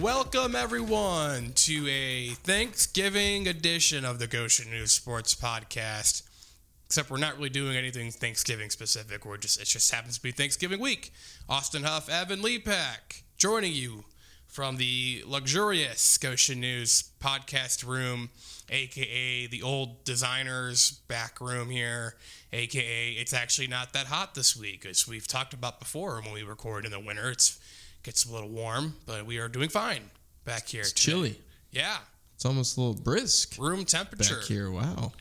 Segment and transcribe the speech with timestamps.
[0.00, 6.24] Welcome, everyone, to a Thanksgiving edition of the Goshen News Sports Podcast.
[6.86, 9.24] Except we're not really doing anything Thanksgiving specific.
[9.24, 11.12] We're just it just happens to be Thanksgiving week.
[11.48, 14.02] Austin Huff, Evan Lepak, joining you
[14.48, 18.30] from the luxurious Goshen News podcast room,
[18.70, 22.16] aka the old designers back room here,
[22.52, 26.42] aka it's actually not that hot this week, as we've talked about before when we
[26.42, 27.30] record in the winter.
[27.30, 27.60] It's
[28.04, 30.02] gets a little warm, but we are doing fine
[30.44, 30.82] back here.
[30.82, 31.10] It's today.
[31.12, 31.38] chilly.
[31.72, 31.96] Yeah,
[32.36, 34.36] It's almost a little brisk room temperature.
[34.36, 34.70] back here.
[34.70, 35.12] Wow.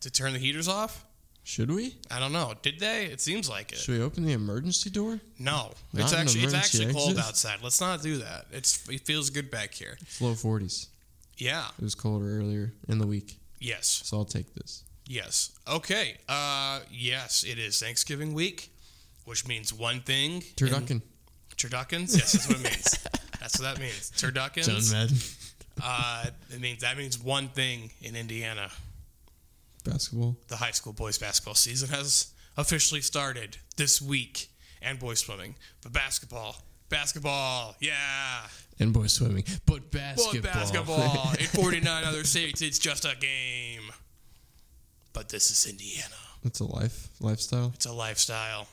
[0.00, 1.04] To turn the heaters off?
[1.44, 1.96] Should we?
[2.10, 2.54] I don't know.
[2.62, 3.06] Did they?
[3.06, 3.78] It seems like it.
[3.78, 5.18] Should we open the emergency door?
[5.38, 7.58] No, Not it's actually it's actually cold outside.
[7.62, 8.46] Let's not do that.
[8.52, 9.96] It's it feels good back here.
[10.00, 10.86] It's low 40s.
[11.38, 11.66] Yeah.
[11.78, 14.02] It was colder earlier in the week, Yes.
[14.04, 14.84] so I'll take this.
[15.06, 15.52] Yes.
[15.66, 16.16] Okay.
[16.28, 18.70] Uh yes, it is Thanksgiving week,
[19.24, 20.34] which means one thing.
[20.36, 21.02] in- Turducken.
[21.58, 22.16] Turduckens?
[22.16, 23.08] Yes, that's what it means.
[23.40, 24.10] that's what that means.
[24.16, 24.92] Turduckens.
[24.92, 25.16] Madden.
[25.82, 28.70] Uh it means that means one thing in Indiana.
[29.84, 30.36] Basketball.
[30.48, 34.48] The high school boys basketball season has officially started this week
[34.82, 35.54] and boys swimming.
[35.82, 36.56] But basketball,
[36.88, 38.42] basketball, yeah.
[38.80, 39.44] And boys swimming.
[39.66, 40.52] But Boy, basketball.
[40.52, 41.32] basketball.
[41.32, 43.82] In 49 other states, it's just a game.
[45.12, 46.14] But this is Indiana.
[46.44, 47.72] It's a life lifestyle.
[47.74, 48.68] It's a lifestyle,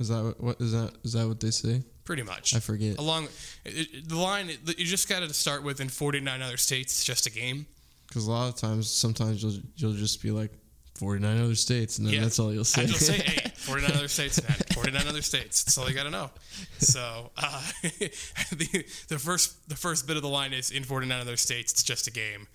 [0.00, 1.82] Is that what, what is that is that what they say?
[2.06, 2.54] Pretty much.
[2.54, 2.98] I forget.
[2.98, 6.56] Along it, it- the line, it- you just got to start with in 49 other
[6.56, 7.66] states, it's just a game.
[8.08, 10.50] Because a lot of times, sometimes you'll you'll just be like
[10.94, 12.20] 49 other states, and then Yeah.
[12.22, 12.84] that's all you'll say.
[12.86, 14.56] You'll say, hey, 49 other states, man.
[14.72, 15.64] 49 other states.
[15.64, 16.30] That's all you got to know.
[16.78, 21.36] So uh, the, the first the first bit of the line is in 49 other
[21.36, 22.46] states, it's just a game.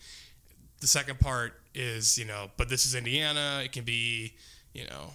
[0.80, 3.62] The second part is, you know, but this is Indiana.
[3.64, 4.34] It can be,
[4.74, 5.12] you know,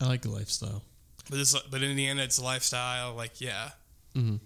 [0.00, 0.82] I like the lifestyle.
[1.28, 3.14] But this but in Indiana, it's a lifestyle.
[3.14, 3.70] Like, yeah.
[4.14, 4.40] Mhm.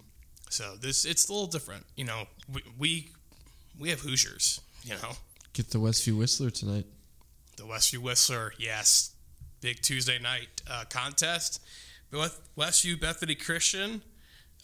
[0.50, 1.86] So this it's a little different.
[1.96, 3.08] You know, we we,
[3.78, 4.60] we have Hoosiers.
[4.84, 5.12] You know,
[5.52, 6.86] Get the Westview Whistler tonight.
[7.56, 9.10] the Westview Whistler, yes,
[9.60, 11.60] big Tuesday night uh, contest.
[12.12, 14.00] West- Westview Bethany Christian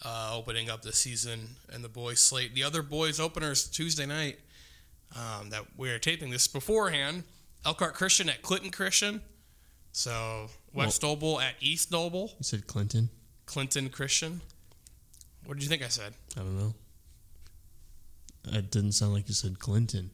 [0.05, 2.55] uh, opening up the season, and the boys slate.
[2.55, 4.39] The other boys openers Tuesday night
[5.15, 7.25] um, that we're taping this beforehand.
[7.65, 9.21] Elkhart Christian at Clinton Christian.
[9.97, 12.35] So West Noble at East Noble.
[12.37, 13.09] You said Clinton.
[13.47, 14.43] Clinton Christian.
[15.47, 16.13] What did you think I said?
[16.37, 16.75] I don't know.
[18.49, 20.11] It didn't sound like you said Clinton.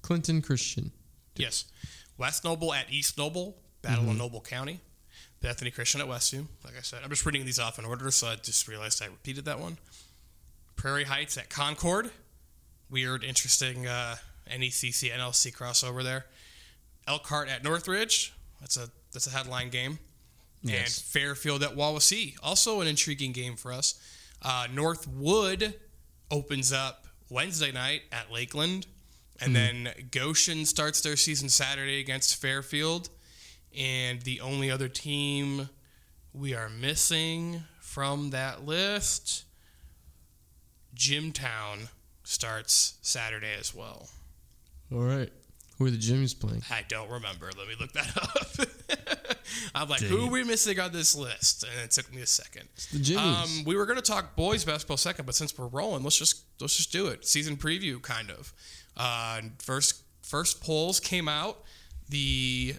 [0.00, 0.90] Clinton Christian.
[1.36, 1.66] Yes.
[2.16, 4.80] West Noble at East Noble, Battle of Noble County.
[5.42, 6.46] Bethany Christian at Westview.
[6.64, 9.06] Like I said, I'm just reading these off in order, so I just realized I
[9.06, 9.76] repeated that one.
[10.76, 12.10] Prairie Heights at Concord.
[12.88, 14.16] Weird, interesting uh,
[14.50, 16.24] NECC NLC crossover there.
[17.06, 18.34] Elkhart at Northridge.
[18.60, 19.98] That's a that's a headline game.
[20.62, 20.98] And Yes.
[20.98, 22.36] Fairfield at Wawasee.
[22.42, 23.94] Also an intriguing game for us.
[24.40, 25.74] Uh, Northwood
[26.30, 28.86] opens up Wednesday night at Lakeland.
[29.40, 33.10] And then Goshen starts their season Saturday against Fairfield.
[33.76, 35.68] And the only other team
[36.32, 39.44] we are missing from that list,
[40.94, 41.88] Jimtown
[42.22, 44.08] starts Saturday as well.
[44.92, 45.32] All right.
[45.78, 46.62] Who are the Jimmies playing?
[46.70, 47.50] I don't remember.
[47.58, 48.68] Let me look that up.
[49.74, 50.28] I'm like, Dang who it.
[50.28, 51.64] are we missing on this list?
[51.64, 52.68] And it took me a second.
[52.74, 53.58] It's the Jimmies.
[53.58, 56.42] Um, we were going to talk boys basketball second, but since we're rolling, let's just
[56.60, 57.26] let's just do it.
[57.26, 58.52] Season preview, kind of.
[58.96, 61.62] Uh, first first polls came out.
[62.08, 62.74] The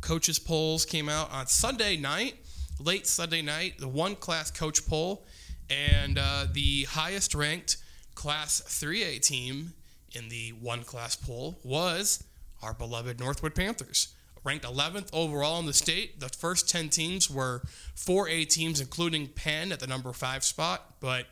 [0.00, 2.34] coaches polls came out on Sunday night,
[2.78, 3.78] late Sunday night.
[3.78, 5.24] The one class coach poll,
[5.70, 7.78] and uh, the highest ranked
[8.14, 9.72] Class 3A team
[10.12, 12.22] in the one class poll was
[12.64, 14.08] our beloved Northwood Panthers.
[14.42, 16.20] Ranked 11th overall in the state.
[16.20, 17.62] The first 10 teams were
[17.96, 20.96] 4A teams, including Penn at the number five spot.
[21.00, 21.26] But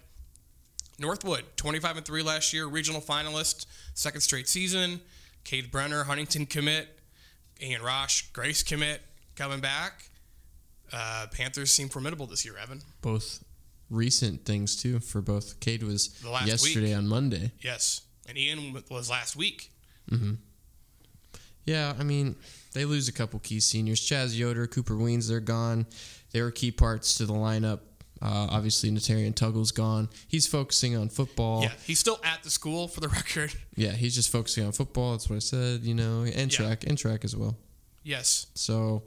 [0.99, 5.01] Northwood, 25 and 3 last year, regional finalist, second straight season.
[5.45, 6.99] Cade Brenner, Huntington commit.
[7.61, 9.01] Ian Rosh, Grace commit
[9.37, 10.05] coming back.
[10.93, 12.81] Uh, Panthers seem formidable this year, Evan.
[13.01, 13.43] both
[13.91, 15.61] recent things too for both.
[15.61, 16.97] Cade was The last yesterday week.
[16.97, 17.53] on Monday.
[17.61, 18.03] Yes.
[18.27, 19.71] And Ian was last week.
[21.65, 22.37] Yeah, I mean,
[22.73, 24.01] they lose a couple key seniors.
[24.01, 25.87] Chaz Yoder, Cooper Weens, they're gone.
[26.33, 27.81] They were key parts to the lineup.
[28.21, 30.09] Uh, obviously, Natarian Tuggle's gone.
[30.29, 31.63] He's focusing on football.
[31.63, 33.53] Yeah, he's still at the school for the record.
[33.75, 35.13] Yeah, he's just focusing on football.
[35.13, 35.83] That's what I said.
[35.83, 36.67] You know, and Yeah.
[36.67, 37.57] track and track as well.
[38.05, 38.47] Yes.
[38.55, 39.03] So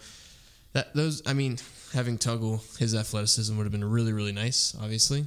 [0.74, 1.58] that those, I mean,
[1.94, 5.26] having Tuggle, his athleticism would have been really, really nice, obviously.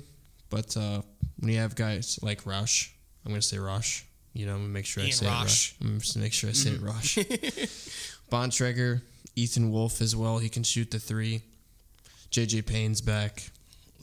[0.51, 1.03] But uh,
[1.39, 2.91] when you have guys like Roush,
[3.25, 4.03] I'm going to say Roush.
[4.35, 5.75] You know, I'm to make sure I Ian say it Rosh.
[5.81, 5.91] right.
[5.91, 8.19] I'm to make sure I say it Roush.
[8.31, 9.03] Bontrager,
[9.37, 10.39] Ethan Wolf as well.
[10.39, 11.43] He can shoot the three.
[12.31, 13.51] JJ Payne's back.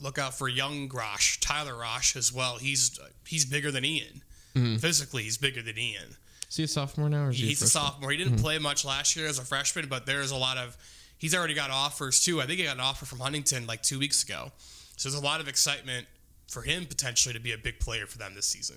[0.02, 2.56] look out for young Rosh, Tyler Rosh as well.
[2.56, 4.22] He's he's bigger than Ian.
[4.54, 4.76] Mm-hmm.
[4.76, 6.16] Physically, he's bigger than Ian.
[6.48, 7.24] Is he a sophomore now?
[7.26, 7.82] Or is he He's a freshman?
[7.82, 8.10] sophomore.
[8.10, 10.76] He didn't play much last year as a freshman, but there's a lot of.
[11.18, 12.40] He's already got offers too.
[12.42, 14.52] I think he got an offer from Huntington like two weeks ago.
[14.96, 16.06] So there's a lot of excitement
[16.48, 18.76] for him potentially to be a big player for them this season.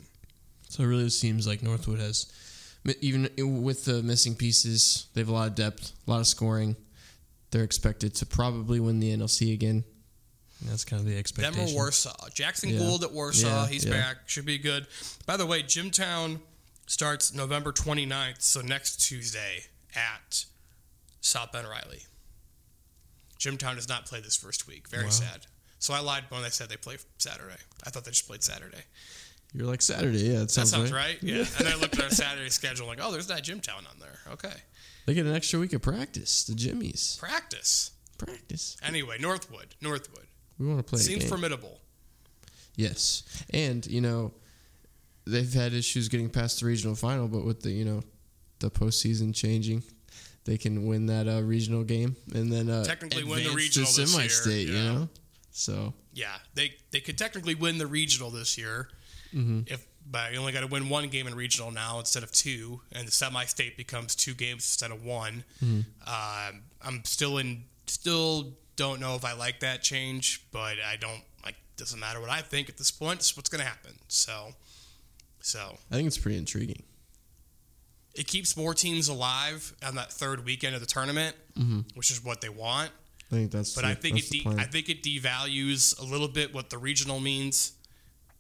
[0.69, 2.31] So it really seems like Northwood has,
[3.01, 3.29] even
[3.63, 6.75] with the missing pieces, they have a lot of depth, a lot of scoring.
[7.51, 9.83] They're expected to probably win the NLC again.
[10.61, 11.69] That's kind of the Them expectation.
[11.69, 12.29] or Warsaw.
[12.33, 12.79] Jackson Yeah.
[12.79, 13.47] Gould at Warsaw.
[13.63, 13.91] Yeah, he's yeah.
[13.93, 14.17] back.
[14.29, 14.85] Should be good.
[15.25, 16.39] By the way, Jimtown
[16.85, 19.63] starts November 29th, so next Tuesday
[19.95, 20.45] at
[21.21, 22.03] South Bend Riley.
[23.39, 24.87] Jimtown does not play this first week.
[24.89, 25.09] Very Wow.
[25.11, 25.47] sad.
[25.79, 27.55] So I lied when I said they play Saturday.
[27.83, 28.83] I thought they just played Saturday.
[29.53, 30.33] You're like Saturday, yeah.
[30.33, 31.17] That That sounds, sounds right.
[31.21, 31.43] Yeah.
[31.57, 34.19] and I looked at our Saturday schedule, like, oh, there's not Jimtown on there.
[34.33, 34.53] Okay.
[35.05, 36.43] They get an extra week of practice.
[36.43, 37.91] The Jimmies Practice.
[38.19, 38.77] practice.
[38.83, 39.73] Anyway, Northwood.
[39.81, 40.27] Northwood.
[40.59, 40.99] We want to play.
[40.99, 41.29] Seems game.
[41.29, 41.79] formidable.
[42.75, 44.33] Yes, and you know,
[45.25, 48.03] they've had issues getting past the regional final, but with the you know,
[48.59, 49.83] the postseason changing,
[50.45, 54.01] they can win that uh, regional game and then uh, Technically win the regional to
[54.01, 54.67] this year, semi-state.
[54.67, 54.93] You yeah.
[54.93, 55.09] know,
[55.51, 58.87] so Yeah, they they could technically win the regional this year,
[59.33, 59.61] Mm-hmm.
[59.67, 62.81] if but you only got to win one game in regional now instead of two,
[62.91, 65.43] and the semi-state becomes two games instead of one.
[65.63, 65.81] Mm-hmm.
[66.07, 71.21] Um, I'm still in, still don't know if I like that change, but I don't
[71.45, 71.55] like.
[71.77, 73.19] Doesn't matter what I think at this point.
[73.19, 73.91] It's what's going to happen.
[74.07, 74.49] So,
[75.41, 76.81] so I think it's pretty intriguing.
[78.15, 81.35] it keeps more teams alive on that third weekend of the tournament,
[81.93, 82.91] which is what they want.
[83.31, 83.75] I think that's.
[83.75, 86.77] But the, I think it de- I think it devalues a little bit what the
[86.77, 87.73] regional means.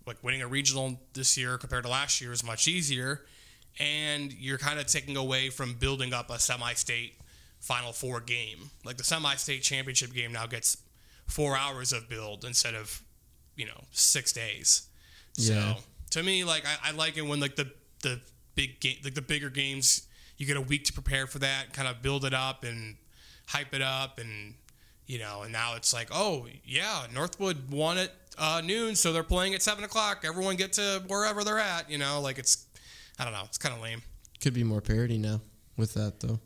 [0.09, 3.21] Like winning a regional this year compared to last year is much easier,
[3.79, 7.13] and you're kind of taking away from building up a semi-state
[7.59, 8.71] Final Four game.
[8.83, 10.77] Like the semi-state championship game now gets
[11.27, 13.03] four hours of build instead of
[13.55, 14.87] you know six days.
[15.35, 15.75] Yeah.
[15.75, 17.71] So to me, like I, I like it when like the
[18.01, 18.19] the
[18.55, 20.07] big game, like the bigger games,
[20.37, 22.95] you get a week to prepare for that, kind of build it up and
[23.45, 24.55] hype it up, and
[25.05, 29.23] you know, and now it's like, oh yeah, Northwood won at uh, noon, so they're
[29.23, 30.23] playing at seven o'clock.
[30.25, 31.89] Everyone get to wherever they're at.
[31.89, 32.65] You know, like it's,
[33.19, 34.01] I don't know, it's kind of lame.
[34.41, 35.41] Could be more parity now
[35.77, 36.39] with that though.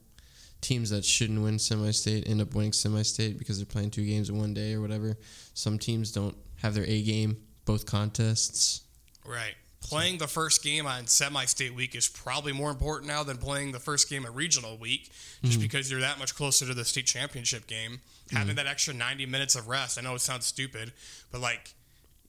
[0.62, 4.38] Teams that shouldn't win semi-state end up winning semi-state because they're playing two games in
[4.38, 5.18] one day or whatever.
[5.54, 8.82] Some teams don't have their A game both contests.
[9.26, 9.56] Right.
[9.82, 13.80] Playing the first game on semi-state week is probably more important now than playing the
[13.80, 15.12] first game at regional week,
[15.44, 18.00] just because you're that much closer to the state championship game.
[18.32, 20.00] Having that extra 90 minutes of rest.
[20.00, 20.94] I know it sounds stupid,
[21.32, 21.74] but like,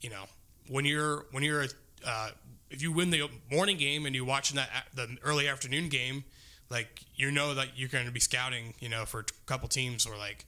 [0.05, 0.25] you know,
[0.69, 1.65] when you're when you're
[2.05, 2.29] uh,
[2.69, 6.23] if you win the morning game and you're watching that the early afternoon game,
[6.69, 10.05] like you know that you're going to be scouting, you know, for a couple teams
[10.05, 10.45] or like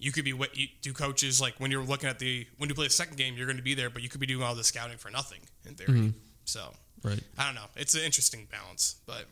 [0.00, 2.74] you could be what you do coaches like when you're looking at the when you
[2.74, 4.52] play the second game you're going to be there but you could be doing all
[4.56, 6.12] the scouting for nothing in theory.
[6.44, 6.72] So
[7.04, 7.22] Right.
[7.38, 7.68] i don't know.
[7.76, 9.26] It's an interesting balance but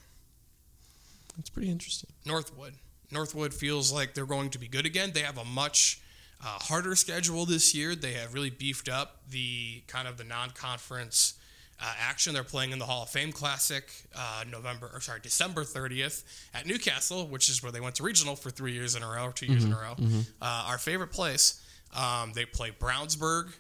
[1.37, 2.11] That's pretty interesting.
[2.25, 2.75] northwood.
[3.11, 5.11] Northwood feels like they're going to be good again.
[5.13, 6.01] They have a much
[6.43, 7.95] uh, harder schedule this year.
[7.95, 11.35] They have really beefed up the kind of the non-conference
[11.83, 12.35] uh, action.
[12.35, 16.67] They're playing in the hall of fame classic uh, november or sorry december 30th at
[16.67, 19.33] newcastle which is where they went to regional for three years in a row or
[19.33, 19.95] 2 years in a row.
[20.43, 21.65] Uh, our favorite place
[21.97, 23.53] um, they play brownsburg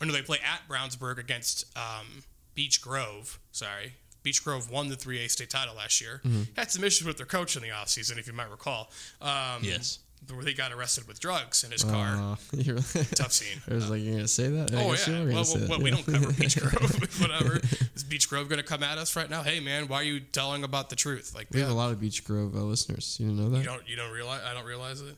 [0.00, 2.22] or no they play at brownsburg against um,
[2.54, 3.94] Beech Grove sorry.
[4.22, 6.20] Beach grove won the 3a state title last year.
[6.56, 8.88] Had some issues with their coach in the offseason if you might recall.
[9.20, 9.98] Um, Yes.
[10.30, 12.36] Where they got arrested with drugs in his car Uh,
[13.14, 14.74] tough scene I was like, you're gonna say that?
[14.74, 17.60] I Oh yeah, gonna well, well, that, we don't cover Beech Grove, whatever.
[17.94, 19.42] Is Beech Grove going to come at us right now?
[19.42, 21.34] Hey man, why are you telling about the truth?
[21.34, 23.16] Like We have yeah, a lot of Beech Grove uh, listeners.
[23.20, 23.58] You know that?
[23.58, 25.16] you don't you don't realize I don't realize it.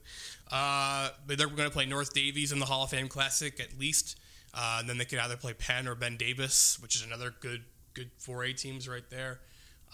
[0.50, 3.78] Uh, but they're going to play North Davies in the Hall of Fame Classic at
[3.78, 4.18] least.
[4.52, 7.62] Uh, and then they could either play Penn or Ben Davis, which is another good
[7.94, 9.40] good 4A teams right there.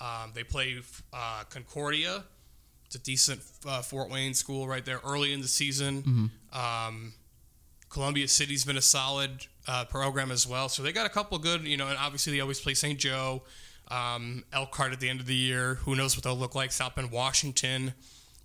[0.00, 0.78] Um, they play
[1.12, 2.24] uh, Concordia.
[2.90, 6.32] It's a decent uh, Fort Wayne school right there early in the season.
[6.52, 7.12] Um,
[7.88, 10.68] Columbia City's been a solid uh, program as well.
[10.68, 12.98] So they got a couple good, you know, and obviously they always play St.
[12.98, 13.42] Joe,
[13.92, 15.76] um, Elkhart at the end of the year.
[15.84, 16.72] Who knows what they'll look like?
[16.72, 17.94] South Bend, Washington.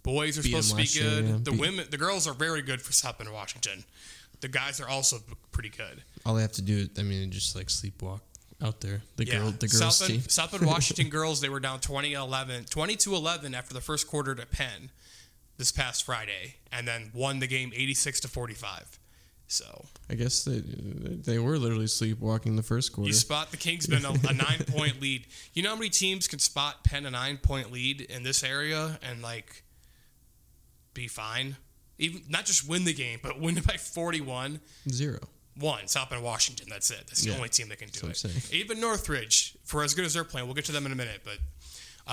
[0.03, 1.25] Boys are Beat supposed to be good.
[1.25, 1.37] yeah.
[1.41, 3.83] The Beat- women, the girls are very good for South Bend, Washington.
[4.41, 5.17] The guys are also
[5.51, 6.03] pretty good.
[6.23, 8.19] All they have to do, I mean, just like sleepwalk
[8.61, 9.01] out there.
[9.17, 10.17] The girl, the girls South team.
[10.17, 13.81] Bend, South Bend Washington girls, they were down 20 11, 20 to 11 after the
[13.81, 14.91] first quarter to Penn
[15.57, 18.99] this past Friday, and then won the game 86 to 45.
[19.47, 23.07] So I guess they they were literally sleepwalking the first quarter.
[23.07, 25.27] you spot the Kingsmen a, a nine point lead.
[25.53, 28.99] You know how many teams can spot Penn a nine point lead in this area
[29.03, 29.63] and like
[30.95, 31.57] be fine?
[31.99, 34.59] Even not just win the game, but win it by 41.
[34.89, 35.19] Zero.
[35.59, 36.67] One, South Bend, Washington.
[36.69, 37.03] That's it.
[37.07, 37.37] That's the Yeah.
[37.37, 38.27] only team that can do That's it.
[38.27, 38.61] what I'm saying.
[38.61, 41.21] Even Northridge, for as good as they're playing, we'll get to them in a minute.
[41.23, 41.39] But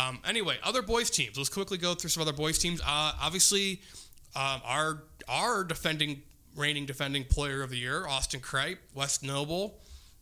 [0.00, 1.36] um, anyway, other boys teams.
[1.36, 2.80] Let's quickly go through some other boys teams.
[2.80, 3.80] Uh, obviously,
[4.34, 6.22] um, our our defending
[6.56, 9.78] reigning defending player of the year, Austin Kripe, West Noble.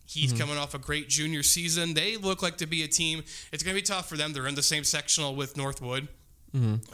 [0.06, 1.94] He's coming off a great junior season.
[1.94, 3.22] They look like to be a team.
[3.52, 4.32] It's going to be tough for them.
[4.32, 6.08] They're in the same sectional with Northwood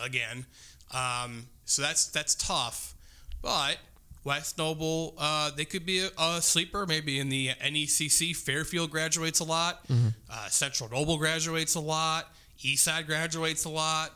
[0.02, 0.44] again,
[0.92, 2.94] um, so that's that's tough.
[3.40, 3.78] But
[4.26, 6.84] West Noble, uh, they could be a, a sleeper.
[6.84, 9.86] Maybe in the NECC, Fairfield graduates a lot.
[10.28, 12.34] Uh, Central Noble graduates a lot.
[12.58, 14.10] Eastside graduates a lot.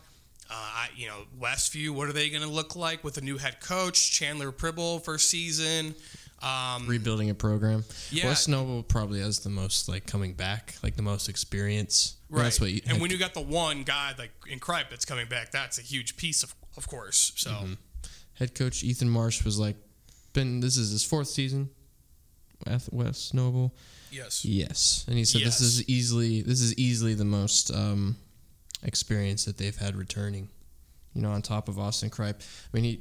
[0.50, 1.90] Uh, I, you know, Westview.
[1.90, 5.30] What are they going to look like with a new head coach, Chandler Pribble, first
[5.30, 5.94] season?
[6.42, 7.84] Um, Rebuilding a program.
[8.10, 8.26] Yeah.
[8.26, 12.16] West Noble probably has the most like coming back, like the most experience.
[12.30, 12.42] right.
[12.44, 15.28] That's what you, and when you got the one guy like in Kripe that's coming
[15.28, 17.32] back, that's a huge piece of, of course.
[17.36, 17.68] So
[18.34, 19.76] head coach Ethan Marsh was like,
[20.32, 21.70] been this is his fourth season
[22.66, 23.74] at West Noble.
[24.10, 25.58] yes, Yes, and he said Yes.
[25.58, 28.16] this is easily this is easily the most um,
[28.82, 30.48] experience that they've had returning.
[31.14, 32.36] You know, on top of Austin Kripe.
[32.40, 33.00] I mean, he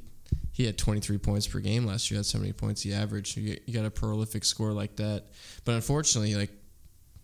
[0.52, 2.18] he had 23 points per game last year.
[2.18, 3.38] That's how many points he averaged.
[3.38, 5.26] You, you got a prolific score like that,
[5.66, 6.50] but unfortunately, like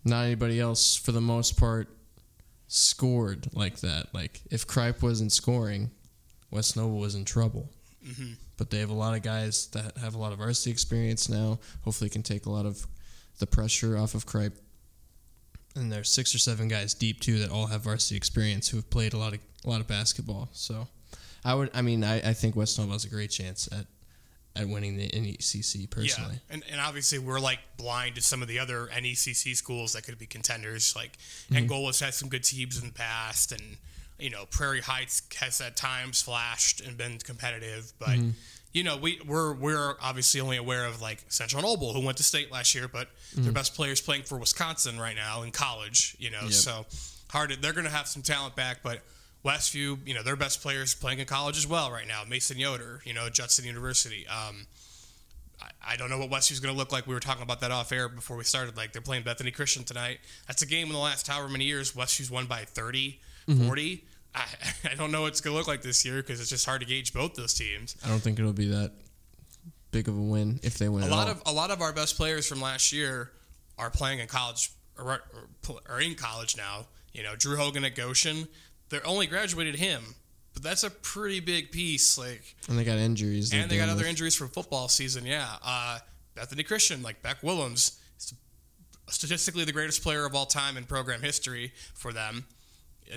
[0.03, 1.88] not anybody else for the most part
[2.67, 4.13] scored like that.
[4.13, 5.89] Like if Kripe wasn't scoring,
[6.51, 7.69] West Noble was in trouble.
[8.57, 11.59] But they have a lot of guys that have a lot of varsity experience now.
[11.83, 12.85] Hopefully, can take a lot of
[13.39, 14.53] the pressure off of Kripe.
[15.75, 18.89] And there's six or seven guys deep too that all have varsity experience who have
[18.89, 20.47] played a lot of a lot of basketball.
[20.53, 20.88] So,
[21.43, 23.85] I would, I mean, I, I think West Noble has a great chance at
[24.57, 26.35] at winning the NECC personally.
[26.35, 30.03] Yeah, and, and obviously we're like blind to some of the other NECC schools that
[30.03, 30.95] could be contenders.
[30.95, 31.17] Like
[31.51, 31.65] Mm-hmm.
[31.65, 33.77] Angolas had some good teams in the past, and
[34.19, 37.93] you know Prairie Heights has at times flashed and been competitive.
[38.00, 38.29] But Mm-hmm.
[38.74, 42.24] you know we we're we're obviously only aware of like Central Noble who went to
[42.24, 46.15] state last year, but their best players playing for Wisconsin right now in college.
[46.19, 46.45] You know, Mm-hmm.
[46.48, 46.53] Yep.
[46.53, 46.86] so
[47.29, 47.50] hard.
[47.51, 49.01] To, they're going to have some talent back, but.
[49.43, 52.24] Westview, you know, their best players playing in college as well right now.
[52.27, 54.25] Mason Yoder, you know, Judson University.
[54.27, 54.65] Um,
[55.62, 57.05] I, I don't know what Westview's going to look like.
[57.05, 58.75] We were talking about that off air before we started.
[58.75, 60.17] Like they're playing Bethany Christian tonight.
[60.48, 61.91] That's a game in the last however many years.
[61.91, 62.65] Westview's won by
[63.47, 64.05] 30, 40.
[64.33, 64.45] I,
[64.91, 66.81] I don't know what it's going to look like this year because it's just hard
[66.81, 67.95] to gauge both those teams.
[68.05, 68.91] I don't think it'll be that
[69.91, 71.03] big of a win if they win.
[71.03, 71.33] A lot all.
[71.33, 73.31] of a lot of our best players from last year
[73.77, 75.21] are playing in college or,
[75.67, 76.87] or, are in college now.
[77.13, 78.47] You know, Drew Hogan at Goshen.
[78.89, 80.03] They're only graduated him,
[80.53, 82.17] but that's a pretty big piece.
[82.17, 83.53] Like and they got injuries.
[83.53, 84.09] and they got other with.
[84.09, 85.25] injuries from football season.
[85.25, 85.99] Yeah, uh,
[86.35, 87.99] Bethany Christian, like Beck Willems,
[89.07, 92.45] statistically the greatest player of all time in program history for them.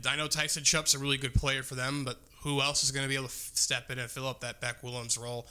[0.06, 3.04] I know Tyson Chupp's a really good player for them, but who else is going
[3.04, 5.46] to be able to step in and fill up that Beck Willems role?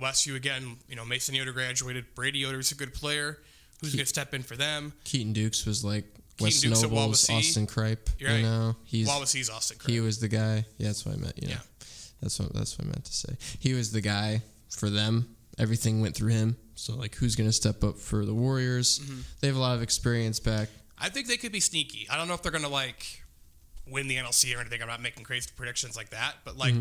[0.00, 2.14] Westview again, you know Mason Yoder graduated.
[2.14, 3.38] Brady Yoder's a good player.
[3.80, 4.92] Who's going to step in for them?
[5.04, 6.04] Keaton Dukes was like
[6.40, 7.28] West Dukes at Noble's.
[7.28, 8.08] Austin Kripe.
[8.18, 9.76] You're You know, he's Wawasee's Austin.
[9.86, 10.64] he was the guy.
[10.78, 11.34] Yeah, that's what I meant.
[11.42, 11.60] You know, Yeah.
[12.22, 13.36] that's what that's what I meant to say.
[13.58, 15.34] He was the guy for them.
[15.58, 16.56] Everything went through him.
[16.76, 19.00] So like, who's gonna step up for the Warriors?
[19.00, 19.20] Mm-hmm.
[19.40, 20.68] They have a lot of experience back.
[20.96, 22.06] I think they could be sneaky.
[22.08, 23.21] I don't know if they're going to like
[23.86, 24.80] win the NLC or anything.
[24.82, 26.74] I'm not making crazy predictions like that, but like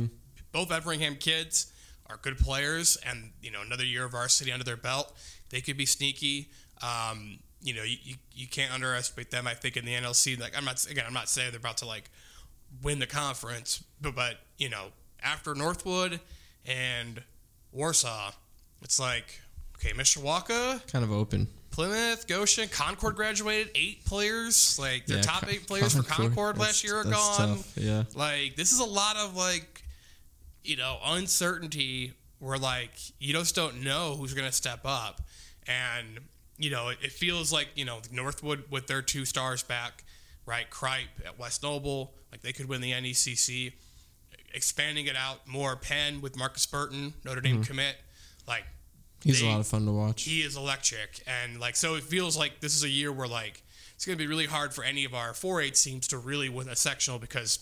[0.52, 1.72] both Everingham kids
[2.10, 5.14] are good players, and you know another year of varsity under their belt,
[5.50, 6.50] they could be sneaky.
[6.82, 9.46] Um, you know, you, you, you can't underestimate them.
[9.48, 11.86] I think in the NLC, like I'm not again, I'm not saying they're about to
[11.86, 12.10] like
[12.82, 14.88] win the conference, but but you know
[15.22, 16.20] after Northwood
[16.66, 17.24] and
[17.72, 18.32] Warsaw,
[18.82, 19.42] it's like
[19.82, 21.48] okay, Mishawaka, Kind of open.
[21.72, 24.78] Plymouth, Goshen, Concord graduated eight players.
[24.78, 27.38] Like their Yeah, top eight players for Concord, Concord last year are gone.
[27.38, 28.04] tough, yeah.
[28.14, 29.84] Like this is a lot of like,
[30.64, 35.22] you know, uncertainty where like you just don't know who's gonna step up,
[35.66, 36.20] and
[36.58, 40.04] you know it, it feels like you know Northwood with their two stars back,
[40.46, 40.70] right?
[40.70, 43.72] Kripe at West Noble, like they could win the NECC.
[44.54, 47.64] Expanding it out more, Penn with Marcus Burton, Notre Dame mm-hmm.
[47.64, 47.96] commit,
[48.46, 48.66] like
[49.24, 50.24] He's They- a lot of fun to watch.
[50.24, 51.22] he is electric.
[51.28, 53.64] And like so it feels like this is a year where like
[53.96, 56.68] it's going to be really hard for any of our 4-8 teams to really win
[56.70, 57.60] a sectional because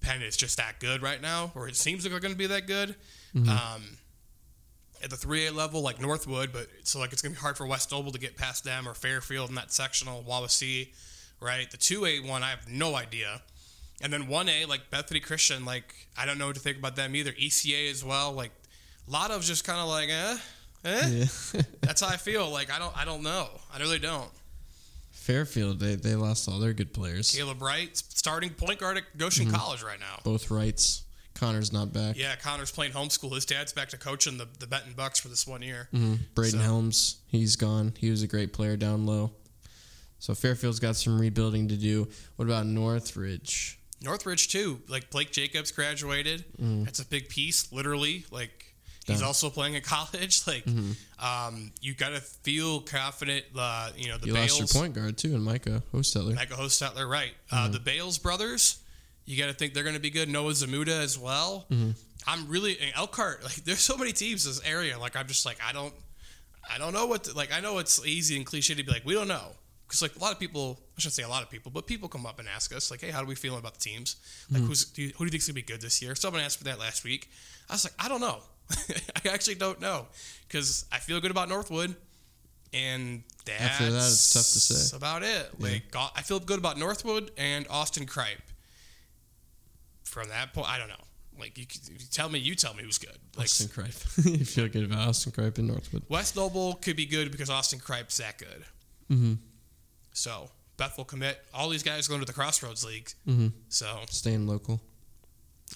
[0.00, 2.46] penn is just that good right now or it seems like they're going to be
[2.48, 2.94] that good.
[3.34, 3.96] Um,
[5.02, 7.66] at the 3a level like northwood but so like it's going to be hard for
[7.66, 10.88] west noble to get past them or fairfield in that sectional wawasee
[11.40, 11.68] right?
[11.70, 13.42] The 2a one i have no idea.
[14.02, 17.16] And then 1a like bethany christian like i don't know what to think about them
[17.16, 17.32] either.
[17.32, 18.50] Eca as well like
[19.08, 20.36] a lot of just kind of like eh
[20.84, 21.62] eh Yeah.
[21.80, 22.48] that's how I feel.
[22.50, 23.48] Like I don't, I don't know.
[23.74, 24.30] I really don't.
[25.10, 27.30] Fairfield, they, they lost all their good players.
[27.30, 29.54] Caleb Wright, starting point guard at Goshen Mm-hmm.
[29.54, 30.18] College right now.
[30.24, 31.02] Both rights.
[31.34, 32.16] Connor's not back.
[32.18, 33.34] Yeah, Connor's playing homeschool.
[33.34, 35.88] His dad's back to coaching the, the Benton Bucks for this one year.
[35.94, 36.18] Mhm.
[36.34, 37.94] Braden So- Helms, he's gone.
[37.98, 39.32] He was a great player down low.
[40.18, 42.08] So Fairfield's got some rebuilding to do.
[42.36, 43.78] What about Northridge?
[44.02, 44.80] Northridge too.
[44.88, 46.44] Like Blake Jacobs graduated.
[46.58, 48.24] That's a big piece, literally.
[48.30, 48.71] Like
[49.06, 50.42] he's also playing at college.
[50.46, 50.66] Like
[51.18, 53.44] um, you got to feel confident.
[53.56, 56.34] Uh, you know the You Bales, lost your point guard too, and Micah Hostetler.
[56.34, 57.32] Micah Hostetler, right?
[57.50, 58.78] Uh, the Bales brothers.
[59.24, 60.28] You got to think they're going to be good.
[60.28, 61.66] Noah Zamuda as well.
[62.26, 63.44] I'm really and Elkhart.
[63.44, 64.98] Like there's so many teams in this area.
[64.98, 65.94] Like I'm just like I don't,
[66.72, 67.24] I don't know what.
[67.24, 69.52] To, like I know it's easy and cliche to be like we don't know
[69.86, 70.80] because like a lot of people.
[70.96, 73.00] I shouldn't say a lot of people, but people come up and ask us like,
[73.00, 74.16] hey, how do we feel about the teams?
[74.50, 76.14] Like who's do you, who do you think's gonna be good this year?
[76.14, 77.30] Someone asked me that last week.
[77.70, 78.40] I was like, I don't know.
[79.24, 80.06] I actually don't know
[80.48, 81.94] because I feel good about Northwood.
[82.74, 84.96] And that's After that, it's tough to say.
[84.96, 85.50] about it.
[85.60, 88.40] Like I feel good about Northwood and Austin Kripe.
[90.04, 90.94] From that point, I don't know.
[91.38, 93.16] Like you, you tell me, you tell me who's good.
[93.36, 94.38] Like Austin Kripe.
[94.38, 96.02] you feel good about Austin Kripe in Northwood.
[96.08, 98.64] West Noble could be good because Austin Kripe's that good.
[99.10, 99.34] Mm-hmm.
[100.12, 101.38] So Bethel commit.
[101.52, 103.10] All these guys going to the Crossroads League.
[103.28, 103.48] Mm-hmm.
[103.68, 104.80] So Staying local.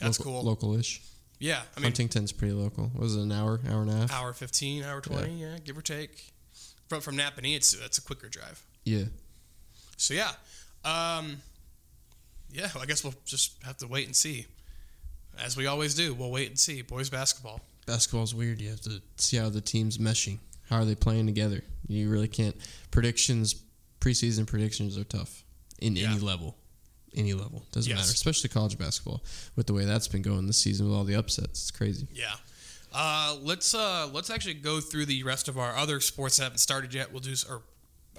[0.01, 0.43] that's local, cool.
[0.45, 1.03] Local-ish.
[1.39, 2.85] Yeah, I mean, Huntington's pretty local.
[2.95, 4.13] What was it an hour, hour and a half?
[4.13, 6.33] hour fifteen, hour twenty, yeah, give or take.
[6.89, 8.63] From from Nappanee, it's that's a quicker drive.
[8.85, 9.05] Yeah.
[9.99, 10.31] So yeah,
[10.85, 11.39] um,
[12.51, 12.69] yeah.
[12.75, 14.47] Well, I guess we'll just have to wait and see.
[15.39, 16.81] As we always do, we'll wait and see.
[16.83, 17.61] Boys basketball.
[17.87, 18.61] Basketball's weird.
[18.61, 20.39] You have to see how the team's meshing.
[20.71, 21.63] How are they playing together?
[21.87, 22.57] You really can't.
[22.91, 23.55] Predictions,
[24.01, 25.45] preseason predictions are tough
[25.81, 26.13] in Yeah.
[26.13, 26.57] any level.
[27.17, 27.65] Any level.
[27.73, 27.99] Doesn't Yes.
[27.99, 28.11] matter.
[28.13, 29.23] Especially college basketball.
[29.57, 31.63] With the way that's been going this season with all the upsets.
[31.63, 32.07] It's crazy.
[32.13, 32.35] Yeah.
[32.93, 36.59] Uh, let's uh, let's actually go through the rest of our other sports that haven't
[36.59, 37.11] started yet.
[37.13, 37.63] We'll do or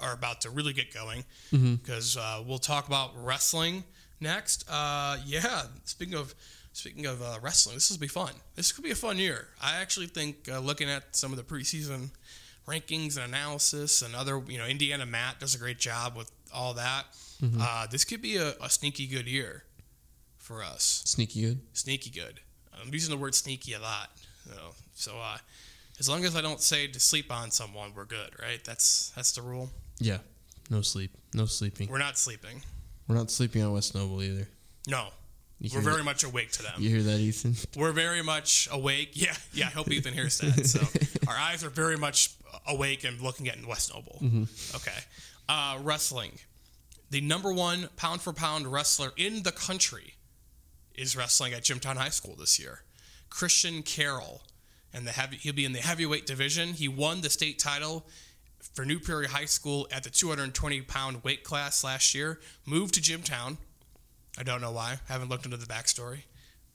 [0.02, 3.84] are about to really get going because uh, we'll talk about wrestling
[4.20, 4.66] next.
[4.70, 5.64] Uh, yeah.
[5.86, 6.36] Speaking of
[6.74, 8.34] speaking of uh, wrestling, this will be fun.
[8.56, 9.48] This could be a fun year.
[9.62, 12.12] I actually think uh, looking at some of the preseason
[12.68, 17.06] rankings and analysis and other, you know, IndianaMat does a great job with all that.
[17.60, 19.64] Uh, this could be a, a sneaky good year
[20.38, 21.60] for us Sneaky good.
[21.74, 22.40] sneaky good.
[22.82, 24.10] I'm using the word sneaky a lot.
[24.46, 24.54] So,
[24.94, 25.38] so uh,
[26.00, 28.64] as long as I don't say to sleep on someone, we're good, right?
[28.64, 29.70] That's that's the rule.
[30.00, 30.20] Yeah.
[30.70, 31.12] No sleep.
[31.34, 31.90] No sleeping.
[31.90, 32.62] We're not sleeping.
[33.08, 34.48] We're not sleeping on West Noble either.
[34.88, 35.08] No,
[35.60, 36.04] You we're very that?
[36.04, 36.74] much awake to them.
[36.78, 37.56] You hear that, Ethan?
[37.82, 39.12] We're very much awake.
[39.16, 39.68] Yeah, yeah.
[39.68, 40.66] I hope Ethan hears that.
[40.66, 40.80] So
[41.30, 42.32] our eyes are very much
[42.68, 44.20] awake and looking at West Noble.
[44.76, 44.98] Okay,
[45.50, 46.32] uh, wrestling.
[47.10, 50.16] The number one pound for pound wrestler in the country
[50.96, 52.82] is wrestling at Jimtown High School this year.
[53.30, 54.42] Christian Carroll,
[54.94, 56.74] and the heavy, he'll be in the heavyweight division.
[56.74, 58.06] He won the state title
[58.74, 62.40] for New Prairie High School at the 220 pound weight class last year.
[62.66, 63.58] Moved to Jimtown.
[64.38, 65.00] I don't know why.
[65.08, 66.24] Haven't looked into the backstory.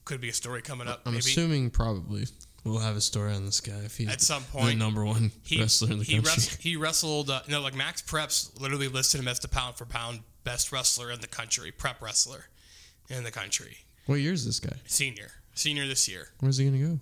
[0.04, 1.02] Could be a story coming up.
[1.06, 2.26] I'm maybe assuming probably
[2.64, 5.32] we'll have a story on this guy if he's At some the point, number one
[5.44, 6.56] he wrestler in the he, country.
[6.60, 7.30] he wrestled.
[7.30, 11.20] Uh, no, like MaxPreps literally listed him as the pound for pound best wrestler in
[11.20, 12.46] the country, prep wrestler
[13.08, 13.78] in the country.
[14.06, 14.76] What year is this guy?
[14.86, 16.28] Senior, senior this year.
[16.40, 17.00] Where's he gonna go?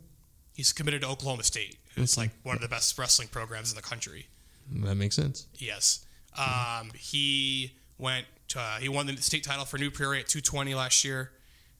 [0.54, 3.82] He's committed to Oklahoma State, who's like one of the best wrestling programs in the
[3.82, 4.26] country.
[4.72, 5.46] That makes sense.
[5.54, 6.04] Yes.
[6.38, 8.26] Um, he went.
[8.48, 11.30] To, uh, he won the state title for New Prairie at 220 last year.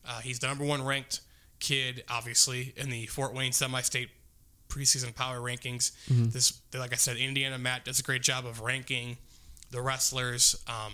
[0.08, 1.20] Uh, he's the number one ranked
[1.60, 4.08] kid, obviously, in the Fort Wayne semi-state
[4.68, 5.92] preseason power rankings.
[6.32, 9.18] This, like I said, IndianaMat does a great job of ranking
[9.70, 10.56] the wrestlers.
[10.66, 10.92] Um,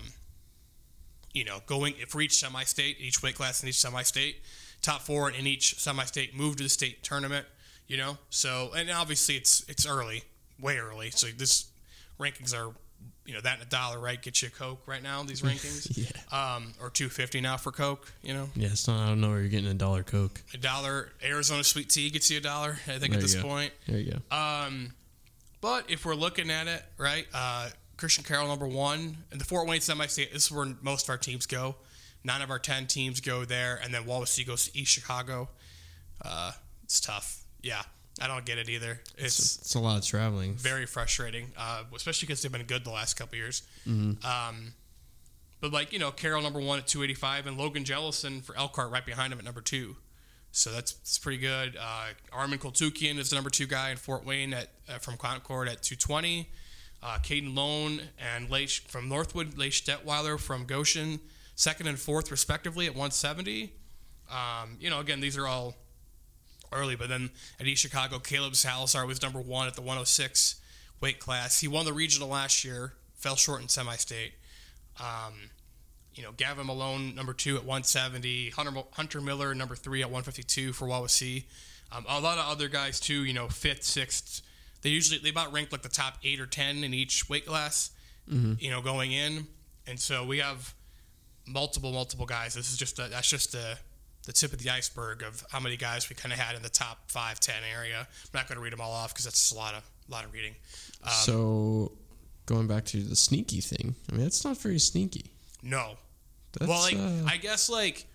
[1.33, 4.37] you know, going for each semi-state, each weight class in each semi-state,
[4.81, 7.45] top four in each semi-state move to the state tournament.
[7.87, 10.23] You know, so and obviously it's it's early,
[10.59, 11.11] way early.
[11.11, 11.67] So this
[12.19, 12.73] rankings are,
[13.27, 14.19] you know, that and a dollar, right?
[14.19, 15.21] Get you a Coke right now.
[15.23, 16.55] These rankings, Yeah.
[16.55, 18.11] um, or two fifty now for Coke.
[18.23, 19.03] You know, Yeah, it's not.
[19.05, 20.41] I don't know where you're getting a dollar Coke.
[20.53, 21.11] a dollar.
[21.23, 22.79] Arizona sweet tea gets you a dollar.
[22.87, 23.41] I think There at this go.
[23.43, 23.73] point.
[23.87, 24.35] There you go.
[24.35, 24.93] Um,
[25.61, 29.67] but if we're looking at it, right, uh, Christian Carroll number one, and the Fort
[29.67, 30.31] Wayne semi-state.
[30.31, 31.75] This is where most of our teams go.
[32.23, 35.49] Nine of our ten teams go there, and then Wawasee goes to East Chicago.
[36.21, 36.51] Uh,
[36.83, 37.43] it's tough.
[37.61, 37.81] Yeah,
[38.21, 38.99] I don't get it either.
[39.17, 40.55] It's It's a lot of traveling.
[40.55, 43.61] very frustrating, uh, especially because they've been good the last couple years.
[43.87, 44.25] Mm-hmm.
[44.25, 44.73] Um,
[45.61, 49.05] but like you know, Carroll number one at 285, and Logan Jellison for Elkhart right
[49.05, 49.95] behind him at number two.
[50.51, 51.77] So that's, that's pretty good.
[51.79, 55.67] Uh, Armin Koltukian is the number two guy in Fort Wayne at uh, from Concord
[55.67, 56.49] at 220.
[57.03, 61.19] Uh, Caden Lone and Leish from Northwood, Leish Detweiler from Goshen,
[61.55, 63.71] second and fourth respectively at 170.
[64.31, 65.75] Um, you know, again, these are all
[66.71, 70.55] early, but then at East Chicago, Caleb Salazar was number one at the 106
[71.01, 71.61] weight class.
[71.61, 74.33] He won the regional last year, fell short in semi-state.
[74.99, 75.33] Um,
[76.13, 78.49] you know, Gavin Malone, number two at 170.
[78.51, 81.43] Hunter, Hunter Miller, number three at 152 for Wawasee.
[81.91, 84.41] Um, a lot of other guys too, you know, fifth, sixth.
[84.81, 87.91] They usually they about rank like the top eight or ten in each weight class.
[88.59, 89.47] You know, going in,
[89.87, 90.73] and so we have
[91.47, 92.55] multiple, multiple guys.
[92.55, 93.77] This is just a, that's just the
[94.27, 96.69] the tip of the iceberg of how many guys we kind of had in the
[96.69, 97.99] top five, ten area.
[98.01, 100.25] I'm not going to read them all off because that's a lot of a lot
[100.25, 100.53] of reading.
[101.03, 101.91] Um, so
[102.45, 105.31] going back to the sneaky thing, I mean that's not very sneaky.
[105.63, 105.93] no,
[106.59, 108.05] That's, well, like uh, I guess like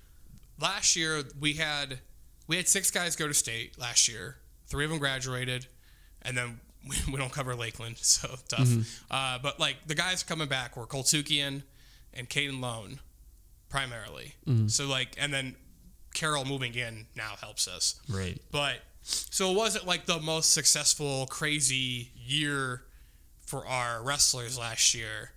[0.61, 1.99] last year we had
[2.47, 4.37] we had six guys go to state last year.
[4.67, 5.67] Three of them graduated,
[6.21, 8.69] and then we, we don't cover Lakeland, so tough.
[9.11, 11.63] Uh, but like the guys coming back were Coltukian
[12.13, 13.01] and Caden Lone,
[13.71, 14.35] primarily.
[14.67, 15.57] So like, and then
[16.15, 18.01] Carroll moving in now helps us.
[18.09, 18.41] right.
[18.51, 22.83] But so it wasn't like the most successful, crazy year
[23.41, 25.33] for our wrestlers last year.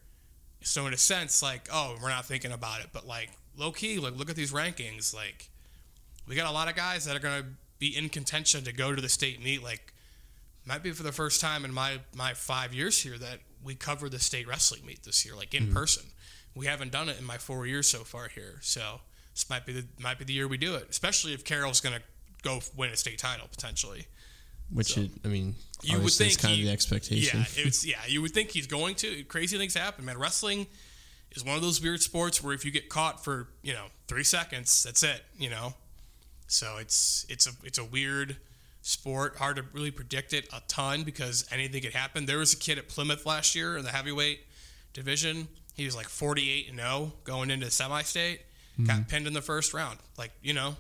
[0.62, 4.00] So in a sense, like, oh, we're not thinking about it, but like low key,
[4.00, 5.14] like look at these rankings.
[5.14, 5.50] Like,
[6.28, 7.46] we got a lot of guys that are gonna
[7.80, 9.64] be in contention to go to the state meet.
[9.64, 9.94] Like,
[10.66, 14.10] might be for the first time in my my five years here that we cover
[14.10, 15.74] the state wrestling meet this year, like in mm-hmm.
[15.74, 16.04] person.
[16.56, 19.02] We haven't done it in my four years so far here, so
[19.36, 20.88] this might be the might be the year we do it.
[20.90, 22.02] Especially if Carroll's gonna
[22.42, 24.08] go win a state title potentially.
[24.74, 27.40] Which it, I mean, You would think kind he- of the expectation.
[27.42, 28.00] Yeah, it's yeah.
[28.08, 29.24] You would think he's going to.
[29.26, 30.18] Crazy things happen, man.
[30.18, 30.66] Wrestling
[31.36, 34.24] is one of those weird sports where if you get caught for you know three
[34.24, 35.22] seconds, that's it.
[35.38, 35.76] You know,
[36.48, 38.38] so it's it's a it's a weird
[38.82, 39.36] sport.
[39.38, 42.26] Hard to really predict it a ton because anything could happen.
[42.26, 44.40] There was a kid at Plymouth last year in the heavyweight
[44.94, 45.48] division.
[45.76, 47.70] He was like 48 and 0 going into
[48.76, 48.98] semi-state.
[48.98, 50.00] Got pinned in the first round.
[50.18, 50.76] Like you know,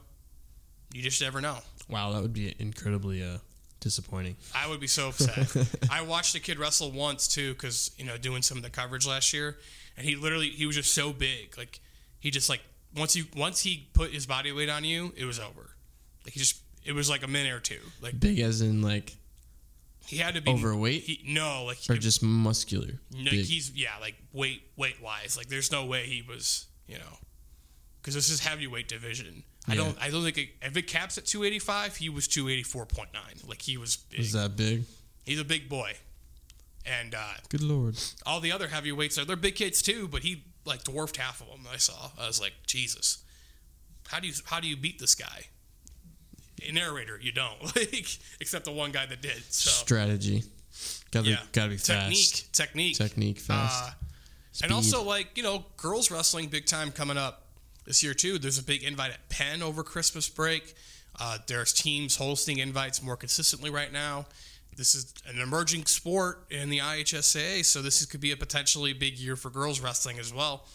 [0.94, 1.58] you just never know.
[1.90, 3.38] Wow, that would be incredibly uh,
[3.80, 4.36] disappointing.
[4.56, 5.68] I would be so upset.
[5.92, 9.06] I watched the kid wrestle once too, because you know doing some of the coverage
[9.08, 9.58] last year,
[9.98, 11.58] and he literally he was just so big.
[11.58, 11.80] Like
[12.20, 12.62] he just like
[12.96, 15.70] once you once he put his body weight on you, it was over.
[16.24, 17.80] Like he just it was like a minute or two.
[18.02, 19.16] Like Big as in like,
[20.06, 21.02] he had to be Overweight?
[21.04, 23.00] He, no, like or just muscular.
[23.12, 23.46] no, Big.
[23.46, 25.36] he's yeah, like weight weight wise.
[25.38, 27.18] Like there's no way he was you know
[28.06, 29.42] because this is heavyweight division.
[29.68, 33.50] I don't I don't think it, if it caps at 285, he was 284.9.
[33.50, 34.20] Like he was big.
[34.20, 34.84] Is that big?
[35.26, 35.94] He's a big boy.
[36.86, 37.98] And uh, Good lord.
[38.28, 41.48] all the other heavyweights are they're big kids too, but he like dwarfed half of
[41.48, 41.62] them.
[41.72, 42.12] I saw.
[42.20, 43.24] I was like, Jesus,
[44.10, 45.48] how do you how do you beat this guy?
[46.62, 48.06] A narrator, you don't like,
[48.40, 49.44] except the one guy that did.
[49.50, 50.44] So Strategy.
[51.10, 52.54] Gotta yeah, be, gotta be technique, fast.
[52.54, 53.84] technique, Technique, fast.
[53.84, 53.94] Uh,
[54.64, 57.45] and also like you know, girls wrestling big time coming up
[57.86, 58.38] this year too.
[58.38, 60.76] There's a big invite at Penn over Christmas break.
[61.20, 64.26] Uh, there's teams hosting invites more consistently right now.
[64.76, 68.92] This is an emerging sport in the IHSAA, so this is, could be a potentially
[68.92, 70.66] big year for girls wrestling as well.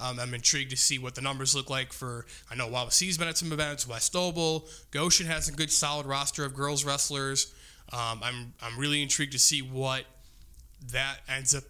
[0.00, 2.24] Um, I'm intrigued to see what the numbers look like for.
[2.48, 3.88] I know Wawasee's been at some events.
[3.88, 7.52] West Noble, Goshen has a good solid roster of girls wrestlers.
[7.92, 10.04] Um, I'm I'm really intrigued to see what
[10.92, 11.64] that ends up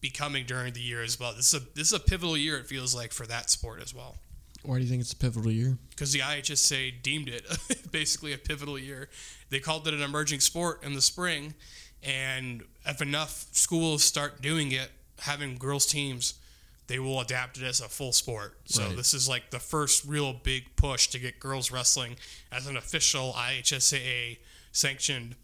[0.00, 1.34] becoming during the year as well.
[1.34, 2.56] This is a this is a pivotal year.
[2.56, 4.16] It feels like for that sport as well
[4.62, 5.78] Why do you think it's a pivotal year?
[5.90, 7.44] because the IHSAA deemed it
[7.90, 9.08] basically a pivotal year.
[9.50, 11.54] They called it an emerging sport in the spring,
[12.02, 14.90] and if enough schools start doing it,
[15.20, 16.34] having girls teams,
[16.88, 18.58] they will adapt it as a full sport.
[18.66, 18.96] So Right.
[18.96, 22.16] this is like the first real big push to get girls wrestling
[22.52, 24.38] as an official IHSAA
[24.72, 25.34] sanctioned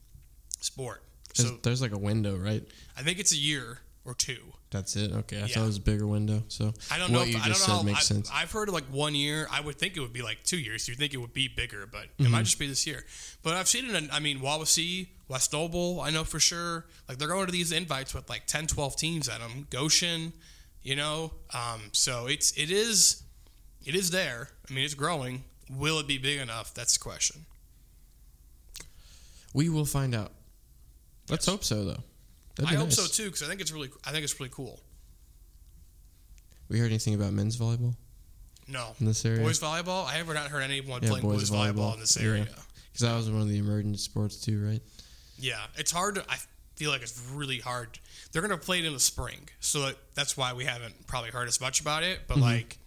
[0.61, 1.03] sport.
[1.35, 2.62] There's, So there's like a window, right?
[2.96, 4.40] I think it's a year or two.
[4.70, 5.12] That's it.
[5.12, 5.46] Okay, I Yeah.
[5.48, 6.42] thought it was a bigger window.
[6.48, 7.18] So I don't know.
[7.20, 7.74] what If, you I don't just know.
[7.74, 8.30] said How, makes I, sense.
[8.32, 9.46] I've heard like one year.
[9.50, 10.88] I would think it would be like two years.
[10.88, 12.32] You think it would be bigger, but it Mm-hmm.
[12.32, 13.04] might just be this year.
[13.42, 13.94] But I've seen it.
[13.94, 16.00] In, I mean, Wawasee, West Noble.
[16.00, 16.86] I know for sure.
[17.08, 19.66] Like they're going to these invites with like 10, 12 teams at them.
[19.70, 20.32] Goshen,
[20.82, 21.32] you know.
[21.54, 23.22] Um, so it's it is
[23.84, 24.48] it is there.
[24.68, 25.44] I mean, it's growing.
[25.70, 26.72] Will it be big enough?
[26.74, 27.44] That's the question.
[29.54, 30.32] we will find out.
[31.28, 31.52] Let's Yes.
[31.52, 32.02] hope so, though.
[32.58, 32.96] I be hope nice.
[32.96, 33.90] so too because I think it's really.
[34.04, 34.80] I think it's really cool.
[36.68, 37.94] We heard anything about men's volleyball
[38.66, 38.94] No.
[38.98, 39.40] in this area?
[39.40, 40.06] Boys volleyball.
[40.06, 41.94] I have not heard anyone Yeah, playing boys, boys volleyball, volleyball.
[41.94, 42.44] in this area.
[42.44, 44.80] Because that was one of the emergent sports too, right?
[45.38, 46.24] Yeah, it's hard to.
[46.30, 46.38] I
[46.76, 47.98] feel like it's really hard.
[48.32, 51.48] They're gonna play it in the spring, so that- that's why we haven't probably heard
[51.48, 52.20] as much about it.
[52.26, 52.42] But mm-hmm.
[52.44, 52.78] like,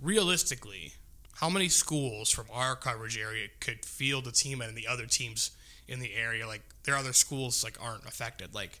[0.00, 0.94] realistically,
[1.34, 5.50] how many schools from our coverage area could field a team and the other teams
[5.88, 6.46] in the area?
[6.46, 8.54] Like, their other schools like aren't affected.
[8.54, 8.80] Like,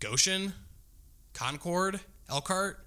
[0.00, 0.52] Goshen,
[1.34, 2.78] Concord, Elkhart.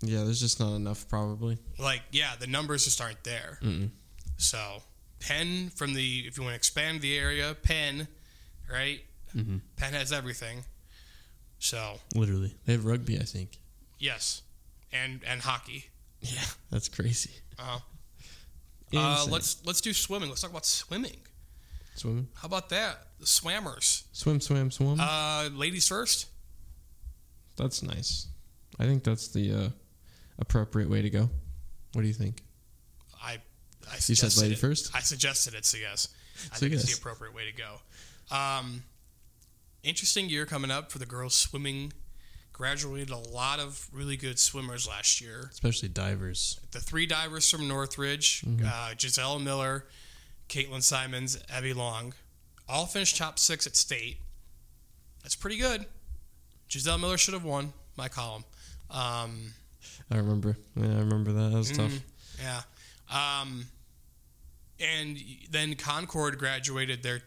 [0.00, 1.58] Yeah, there's just not enough, probably.
[1.78, 3.58] Like, yeah, the numbers just aren't there.
[3.62, 3.90] Mm-mm.
[4.36, 4.82] So,
[5.20, 8.08] Penn from the if you want to expand the area, Penn,
[8.70, 9.00] right?
[9.34, 9.60] Mhm.
[9.76, 10.64] Penn has everything.
[11.58, 12.54] So Literally.
[12.66, 13.58] They have rugby, I think.
[13.98, 14.42] yes,
[14.92, 15.86] and and hockey.
[16.20, 17.30] Yeah, that's crazy.
[17.58, 17.78] Uh,
[18.94, 20.28] uh, let's let's do swimming.
[20.28, 21.16] Let's talk about swimming.
[21.94, 22.98] Swim, How about that?
[23.20, 24.02] The swammers.
[24.12, 24.98] swim, swim, swim.
[25.00, 26.26] Uh, ladies first.
[27.56, 28.26] that's nice.
[28.78, 29.68] I think that's the uh,
[30.38, 31.30] appropriate way to go.
[31.92, 32.42] What do you think?
[33.22, 33.38] I
[33.88, 34.58] I you said suggested lady it.
[34.58, 34.94] first?
[34.94, 36.08] I suggested it, so yes.
[36.52, 38.34] I So think it's the appropriate way to go.
[38.36, 38.82] Um,
[39.82, 41.92] interesting year coming up for the girls swimming.
[42.52, 45.48] Graduated a lot of really good swimmers last year.
[45.52, 46.60] Especially divers.
[46.70, 48.64] The three divers from Northridge, Mm-hmm.
[48.66, 49.86] uh, Giselle Miller,
[50.48, 52.14] Caitlin Simons, Evie Long,
[52.68, 54.18] all finished top six at state.
[55.22, 55.86] That's pretty good.
[56.70, 58.44] Giselle Miller should have won my column.
[58.90, 59.54] Um,
[60.10, 60.56] I remember.
[60.76, 61.50] Yeah, I remember that.
[61.50, 61.92] That was tough.
[61.92, 62.00] Mm,
[62.42, 63.40] yeah.
[63.40, 63.66] Um,
[64.80, 65.18] and
[65.50, 67.22] then Concord graduated their,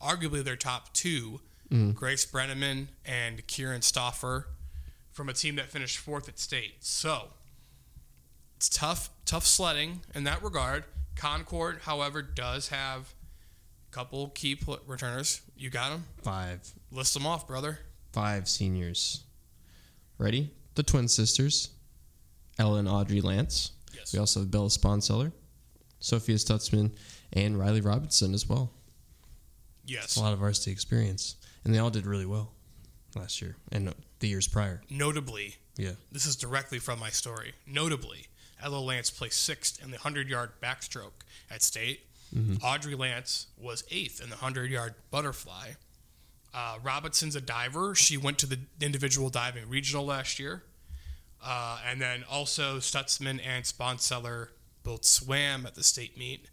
[0.00, 1.40] arguably their top two,
[1.94, 4.44] Grace Brenneman and Kieran Stoffer,
[5.12, 6.76] from a team that finished fourth at state.
[6.80, 7.28] So
[8.56, 10.84] it's tough, tough sledding in that regard.
[11.16, 13.14] Concord, however, does have
[13.90, 15.40] a couple key pl- returners.
[15.56, 16.04] You got them.
[16.22, 16.60] Five.
[16.90, 17.80] List them off, brother.
[18.12, 19.24] Five seniors.
[20.18, 20.50] Ready?
[20.74, 21.70] The twin sisters,
[22.58, 23.72] Ella and Audrey Lance.
[23.94, 24.12] Yes.
[24.12, 25.32] We also have Bella Sponseller,
[26.00, 26.92] Sophia Stutzman,
[27.32, 28.70] and Riley Robinson as well.
[29.86, 30.16] Yes.
[30.16, 31.36] A lot of varsity experience.
[31.64, 32.52] And they all did really well
[33.14, 34.82] last year and the years prior.
[34.90, 35.92] Notably, Yeah.
[36.12, 37.54] This is directly from my story.
[37.66, 38.26] Notably,
[38.66, 42.00] Ella Lance placed sixth in the 100 yard backstroke at state.
[42.62, 45.70] Audrey Lance was eighth in the 100 yard butterfly.
[46.52, 47.94] Uh, Robinson's a diver.
[47.94, 50.64] She went to the individual diving regional last year.
[51.42, 54.48] Uh, and then also Stutzman and Sponseller
[54.82, 56.50] both swam at the state meet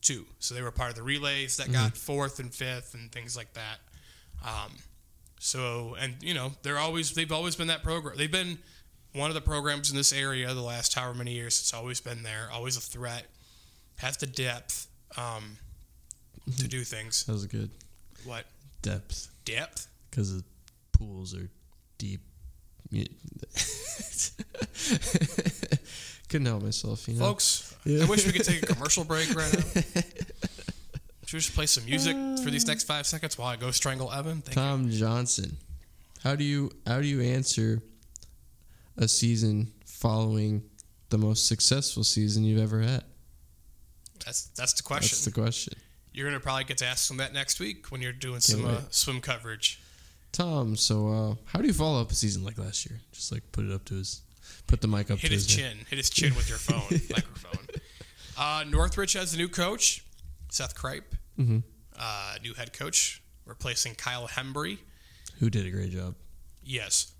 [0.00, 0.26] too.
[0.38, 3.52] So they were part of the relays that got fourth and fifth and things like
[3.54, 3.78] that.
[4.44, 4.72] Um,
[5.38, 8.16] so and you know they're always they've always been that program.
[8.16, 8.58] They've been
[9.14, 11.58] one of the programs in this area the last however many years.
[11.60, 13.26] It's always been there, always a threat,
[13.96, 15.56] has the depth um,
[16.58, 17.24] to do things.
[17.24, 17.70] That was good.
[18.24, 18.44] What
[18.82, 19.28] Depth.
[19.44, 19.86] depth?
[20.10, 20.44] Because the
[20.92, 21.48] pools are
[21.98, 22.20] deep.
[26.28, 27.26] Couldn't help myself, you know.
[27.26, 28.04] Folks, Yeah.
[28.04, 29.60] I wish we could take a commercial break right now.
[31.26, 34.10] Should we just play some music for these next five seconds while I go strangle
[34.12, 34.42] Evan?
[34.42, 34.62] Thank you.
[34.62, 35.56] Tom Johnson.
[36.22, 37.82] How do you how do you answer
[38.96, 40.62] a season following
[41.10, 43.04] the most successful season you've ever had?
[44.24, 45.16] That's that's the question.
[45.16, 45.74] That's the question.
[46.12, 48.80] You're gonna probably get to ask them that next week when you're doing some uh,
[48.90, 49.80] swim coverage.
[50.30, 53.00] Tom, so uh, how do you follow up a season like last year?
[53.12, 54.22] Just like put it up to his.
[54.66, 55.72] Put the mic up Hit to his his head.
[55.76, 55.86] chin.
[55.90, 57.66] Hit his chin with your phone microphone.
[58.38, 60.04] Uh, Northridge has a new coach,
[60.50, 61.02] Seth Kripe.
[61.38, 61.58] Mm-hmm.
[61.98, 64.78] Uh, new head coach, replacing Kyle Hembry.
[65.40, 66.14] Who did a great job.
[66.64, 67.11] Yes.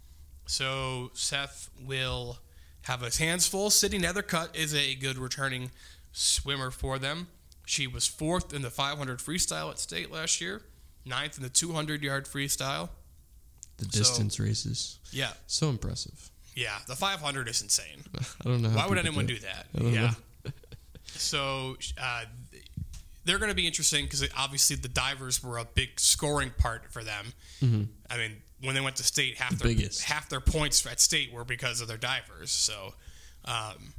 [0.52, 2.36] So Seth will
[2.82, 3.70] have his hands full.
[3.70, 5.70] Sydney Nethercutt is a good returning
[6.12, 7.28] swimmer for them.
[7.64, 10.60] She was fourth in the 500 freestyle at state last year,
[11.06, 12.90] ninth in the 200 yard freestyle.
[13.78, 14.98] The So- distance races.
[15.10, 16.30] Yeah, So impressive.
[16.54, 16.80] yeah.
[16.86, 18.04] The 500 is insane.
[18.44, 18.68] I don't know.
[18.68, 19.66] Why would anyone do do that?
[19.80, 20.12] Yeah.
[21.06, 22.24] so uh,
[23.24, 27.02] they're going to be interesting because obviously the divers were a big scoring part for
[27.02, 27.32] them.
[28.10, 30.04] I mean, when they went to state, half their biggest.
[30.04, 32.50] half their points at state were because of their divers.
[32.50, 32.94] So,
[33.44, 33.94] um,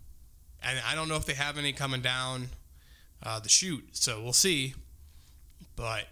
[0.64, 2.50] and I don't know if they have any coming down
[3.22, 3.90] uh, the chute.
[3.94, 4.74] So we'll see.
[5.76, 6.06] But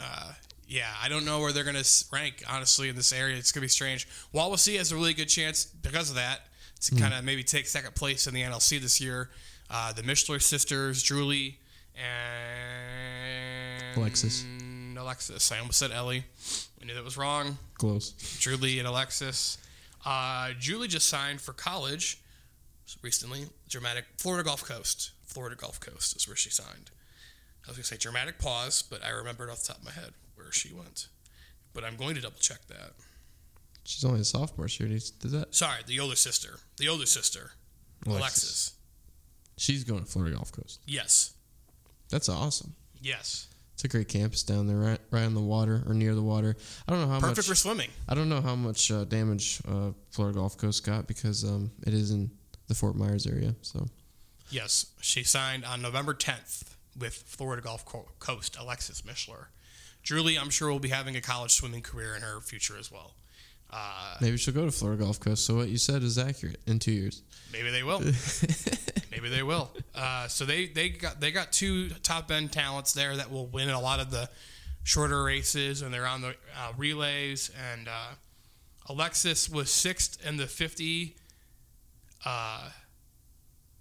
[0.00, 0.32] uh,
[0.66, 3.36] yeah, I don't know where they're going to rank honestly in this area.
[3.36, 4.08] It's going to be strange.
[4.34, 6.40] Wawasee has a really good chance because of that
[6.82, 9.30] to kind of maybe take second place in the NLC this year.
[9.70, 11.58] Uh, the Mishler sisters, Julie
[11.96, 14.44] and Alexis.
[14.96, 15.52] Alexis.
[15.52, 16.24] I almost said Ellie.
[16.80, 17.58] I knew that was wrong.
[17.78, 18.12] Close.
[18.38, 19.58] Julie and Alexis.
[20.04, 22.20] Uh, Julie just signed for college
[23.02, 23.46] recently.
[23.68, 25.10] Dramatic Florida Gulf Coast.
[25.26, 26.90] Florida Gulf Coast is where she signed.
[27.66, 30.12] I was gonna say dramatic pause, but I remembered off the top of my head
[30.36, 31.08] where she went.
[31.74, 32.92] But I'm going to double check that.
[33.84, 34.68] She's only a sophomore.
[34.68, 35.54] She already did that.
[35.54, 36.58] Sorry, the older sister.
[36.76, 37.52] The older sister.
[38.06, 38.20] Alexis.
[38.20, 38.72] Alexis.
[39.56, 40.80] She's going to Florida Gulf Coast.
[40.86, 41.34] Yes.
[42.10, 42.74] That's awesome.
[43.00, 43.48] Yes.
[43.78, 46.56] It's a great campus down there, right, right on the water or near the water.
[46.88, 47.46] I don't know how Perfect much.
[47.46, 47.90] for swimming.
[48.08, 51.94] I don't know how much uh, damage uh, Florida Gulf Coast got because um, it
[51.94, 52.28] is in
[52.66, 53.54] the Fort Myers area.
[53.62, 53.86] So
[54.50, 57.84] Yes, she signed on November 10th with Florida Gulf
[58.18, 59.44] Coast, Alexis Mishler.
[60.02, 63.14] Julie, I'm sure, will be having a college swimming career in her future as well.
[63.70, 65.44] Uh, maybe she'll go to Florida Gulf Coast.
[65.44, 67.22] So what you said is accurate in two years.
[67.52, 68.00] maybe they will.
[69.10, 69.70] maybe they will.
[69.94, 73.68] Uh, so they, they got they got two top end talents there that will win
[73.68, 74.28] a lot of the
[74.84, 77.50] shorter races, and they're on the uh, relays.
[77.72, 78.14] And uh,
[78.86, 81.14] Alexis was sixth in the 50
[82.24, 82.70] uh,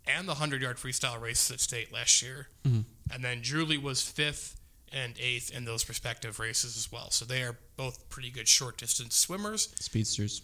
[0.05, 2.47] and the 100 yard freestyle races at state last year.
[2.65, 2.83] Mhm.
[3.13, 4.56] And then Julie was fifth
[4.93, 7.09] and eighth in those respective races as well.
[7.11, 9.73] So they are both pretty good short distance swimmers.
[9.79, 10.41] Speedsters.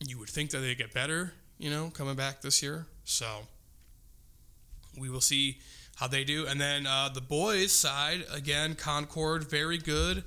[0.00, 2.86] You would think that they get better, you know, coming back this year.
[3.04, 3.26] So
[4.98, 5.58] we will see
[5.96, 6.46] how they do.
[6.46, 10.24] And then uh, the boys' side, again, Concord, very good.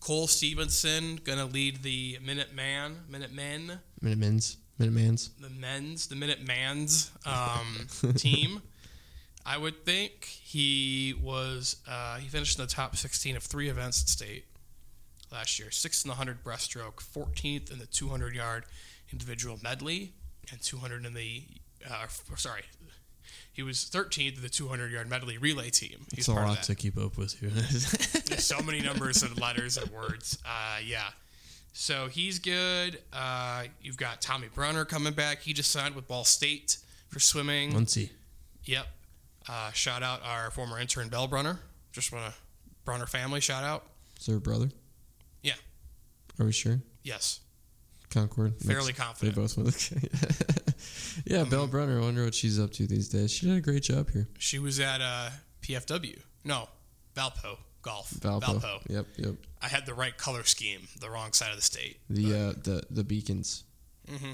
[0.00, 4.56] Cole Stevenson going to lead the Minuteman, Minutemen, Minutemen's.
[4.80, 5.28] Minutemans.
[5.38, 8.62] the men's, the Minutemans um, team.
[9.46, 14.02] I would think he was uh, he finished in the top 16 of three events
[14.02, 14.44] at state
[15.32, 15.70] last year.
[15.70, 18.64] Sixth in the 100 breaststroke, 14th in the 200 yard
[19.12, 20.12] individual medley,
[20.50, 21.44] and 200 in the
[21.90, 22.62] uh, sorry,
[23.52, 26.06] he was 13th in the 200 yard medley relay team.
[26.10, 27.50] He's It's a lot to keep up with here.
[28.26, 30.38] There's so many numbers and letters and words.
[30.44, 31.08] Uh, yeah.
[31.72, 33.00] So he's good.
[33.12, 35.40] Uh, you've got Tommy Brunner coming back.
[35.40, 37.72] He just signed with Ball State for swimming.
[37.72, 38.10] Muncie.
[38.64, 38.86] Yep.
[39.48, 41.58] Uh, shout out our former intern Bell Brunner.
[41.92, 42.38] Just want to
[42.84, 43.84] Brunner family shout out.
[44.18, 44.70] Is there a brother?
[45.42, 45.54] Yeah.
[46.38, 46.80] Are we sure?
[47.02, 47.40] Yes.
[48.10, 48.54] Concord.
[48.60, 49.34] Fairly Next- confident.
[49.34, 49.92] They both went.
[51.26, 51.98] yeah, Bell Brunner.
[52.00, 53.30] I wonder what she's up to these days.
[53.30, 54.28] She did a great job here.
[54.38, 55.30] She was at uh,
[55.62, 56.18] PFW.
[56.44, 56.68] No,
[57.16, 58.10] Valpo Golf.
[58.10, 58.80] Valpo.
[58.88, 59.34] Yep, yep.
[59.62, 61.98] I had the right color scheme, the wrong side of the state.
[62.10, 63.64] The uh, the the beacons.
[64.10, 64.32] Mm-hmm.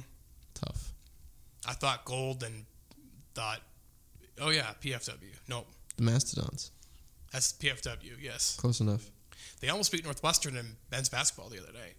[0.55, 0.93] Tough.
[1.69, 2.65] I thought gold and
[3.35, 3.61] thought,
[4.41, 5.35] oh yeah, PFW.
[5.49, 5.67] Nope.
[5.97, 6.71] The Mastodons.
[7.33, 8.57] That's PFW, yes.
[8.57, 9.11] Close enough.
[9.61, 11.95] They almost beat Northwestern in men's basketball the other night.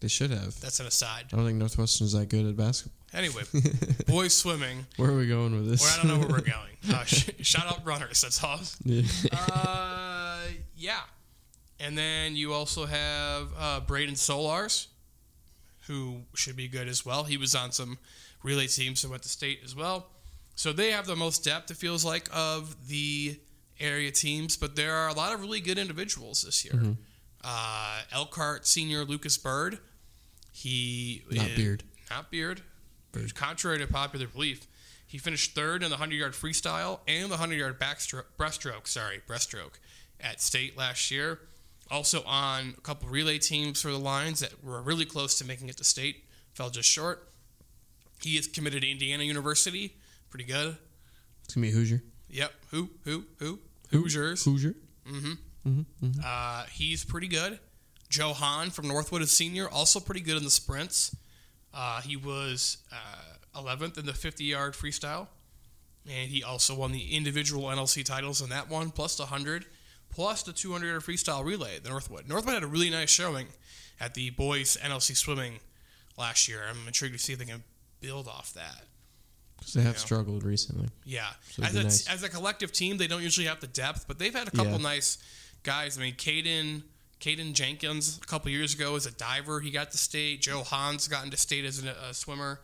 [0.00, 0.58] They should have.
[0.60, 1.26] That's an aside.
[1.32, 2.92] I don't think Northwestern's that good at basketball.
[3.14, 3.42] Anyway,
[4.06, 4.86] boys swimming.
[4.96, 5.82] Where are we going with this?
[5.84, 6.76] Or I don't know where we're going.
[6.92, 8.20] Uh, sh- shout out runners.
[8.20, 8.60] That's all.
[8.84, 9.02] Yeah.
[9.32, 10.40] Uh,
[10.76, 11.00] yeah.
[11.80, 14.88] And then you also have uh, Braden Solars,
[15.86, 17.24] who should be good as well.
[17.24, 17.98] He was on some
[18.42, 20.06] relay teams and went to state as well.
[20.56, 23.38] So they have the most depth, it feels like, of the
[23.78, 24.56] area teams.
[24.56, 26.96] But there are a lot of really good individuals this year.
[27.44, 29.78] Uh, Elkhart senior Lucas Bird.
[30.52, 31.82] He Not is- Beard.
[32.10, 32.62] Not Beard.
[33.34, 34.66] Contrary to popular belief,
[35.06, 39.22] he finished third in the 100 yard freestyle and the 100 yard backstroke, breaststroke, sorry,
[39.26, 39.74] breaststroke
[40.20, 41.38] at state last year.
[41.90, 45.68] Also on a couple relay teams for the Lions that were really close to making
[45.70, 47.28] it to state, fell just short.
[48.22, 49.94] He is committed to Indiana University.
[50.36, 50.76] Pretty good.
[51.44, 52.02] It's gonna be Hoosier.
[52.28, 52.52] Yep.
[52.70, 52.90] Who?
[53.04, 53.24] Who?
[53.38, 53.58] Who?
[53.90, 54.44] Hoosiers.
[54.44, 54.74] Hoosier.
[55.10, 55.32] Mm-hmm.
[55.66, 56.20] Mm-hmm.
[56.22, 57.58] Uh, he's pretty good.
[58.10, 61.16] Joe Hahn from Northwood is senior, also pretty good in the sprints.
[61.72, 65.28] Uh, he was uh, 11th in the 50 yard freestyle.
[66.06, 69.64] And he also won the individual NLC titles in that one, plus the 100,
[70.10, 72.28] plus the 200 yard freestyle relay at the Northwood.
[72.28, 73.46] Northwood had a really nice showing
[73.98, 75.60] at the boys NLC swimming
[76.18, 76.60] last year.
[76.68, 77.64] I'm intrigued to see if they can
[78.02, 78.82] build off that.
[79.58, 80.88] Because they have struggled recently.
[81.04, 82.08] Yeah, So as a, nice.
[82.08, 84.72] as a collective team, they don't usually have the depth, but they've had a couple
[84.72, 84.78] Yeah.
[84.78, 85.18] nice
[85.62, 85.98] guys.
[85.98, 86.82] I mean, Caden,
[87.20, 90.42] Caden Jenkins a couple years ago as a diver, he got to state.
[90.42, 92.60] Joe Hans got into state as a, a swimmer.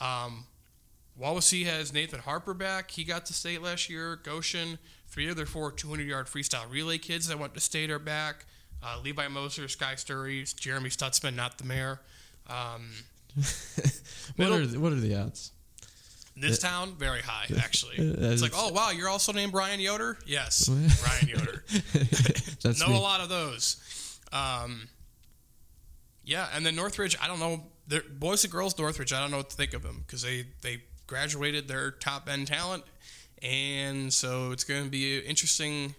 [0.00, 0.46] Um,
[1.20, 2.90] Wawasee has Nathan Harper back.
[2.90, 4.16] He got to state last year.
[4.16, 8.00] Goshen, three of their four 200 yard freestyle relay kids that went to state are
[8.00, 8.46] back.
[8.82, 12.00] Uh, Levi Moser, Sky Sturry, Jeremy Stutzman, not the mayor.
[12.48, 12.90] Um,
[13.36, 13.92] what
[14.36, 15.52] Middle- are the, what are the odds?
[16.36, 17.96] This town, very high, actually.
[17.96, 20.18] It's like, oh, wow, you're also named Brian Yoder?
[20.26, 20.68] Yes,
[21.02, 21.64] Brian Yoder.
[22.80, 22.96] Know me.
[22.96, 24.18] a lot of those.
[24.32, 24.88] Um,
[26.24, 27.64] yeah, and then Northridge, I don't know.
[28.18, 30.82] Boys and girls Northridge, I don't know what to think of them because they, they
[31.06, 32.82] graduated their top end talent.
[33.42, 35.94] And so it's going to be interesting.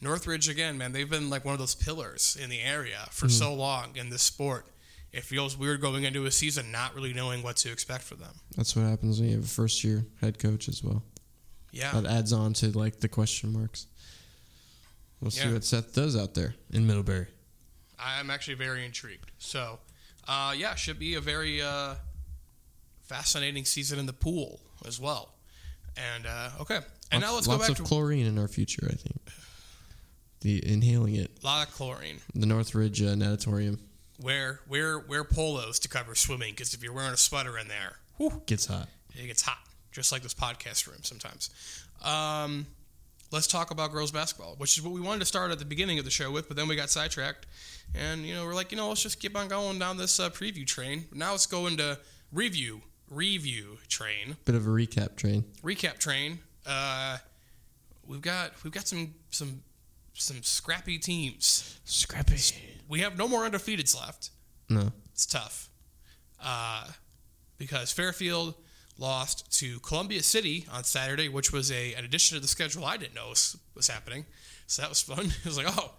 [0.00, 3.32] Northridge, again, man, they've been like one of those pillars in the area for Mm-hmm.
[3.32, 4.66] so long in this sport.
[5.12, 8.34] It feels weird going into a season not really knowing what to expect for them.
[8.56, 11.02] That's what happens when you have a first year head coach as well.
[11.72, 11.92] Yeah.
[11.92, 13.86] That adds on to like the question marks.
[15.20, 15.54] We'll see Yeah.
[15.54, 16.54] what Seth does out there.
[16.70, 17.26] In Middlebury.
[17.98, 19.30] I'm actually very intrigued.
[19.38, 19.80] So,
[20.28, 21.94] uh, yeah, should be a very uh,
[23.06, 25.34] fascinating season in the pool as well.
[25.96, 26.78] And uh, okay,
[27.10, 28.86] and now let's go back of to chlorine in our future.
[28.88, 29.16] I think
[30.40, 31.30] the inhaling it.
[31.42, 32.20] a lot of chlorine.
[32.34, 33.80] The Northridge uh, natatorium.
[34.20, 37.96] Wear wear wear polos to cover swimming because if you're wearing a sweater in there,
[38.16, 38.88] whew, Gets hot.
[39.14, 39.58] it gets hot,
[39.92, 41.50] just like this podcast room sometimes.
[42.02, 42.66] Um,
[43.30, 45.98] let's talk about girls basketball, which is what we wanted to start at the beginning
[46.00, 47.46] of the show with, but then we got sidetracked,
[47.94, 50.30] and you know we're like, you know, let's just keep on going down this uh,
[50.30, 51.04] preview train.
[51.14, 51.98] Now let's go into
[52.32, 55.44] review review train Bit of a recap train.
[55.62, 56.40] recap train.
[56.66, 57.18] Uh,
[58.06, 59.62] we've got we've got some some
[60.14, 61.78] some scrappy teams.
[61.84, 62.36] Scrappy.
[62.88, 64.30] We have no more undefeateds left.
[64.68, 64.92] No.
[65.12, 65.68] It's tough.
[66.42, 66.86] Uh,
[67.58, 68.54] because Fairfield
[68.98, 72.96] lost to Columbia City on Saturday, which was a an addition to the schedule I
[72.96, 74.26] didn't know was, was happening.
[74.66, 75.26] So that was fun.
[75.44, 75.92] It was like, oh,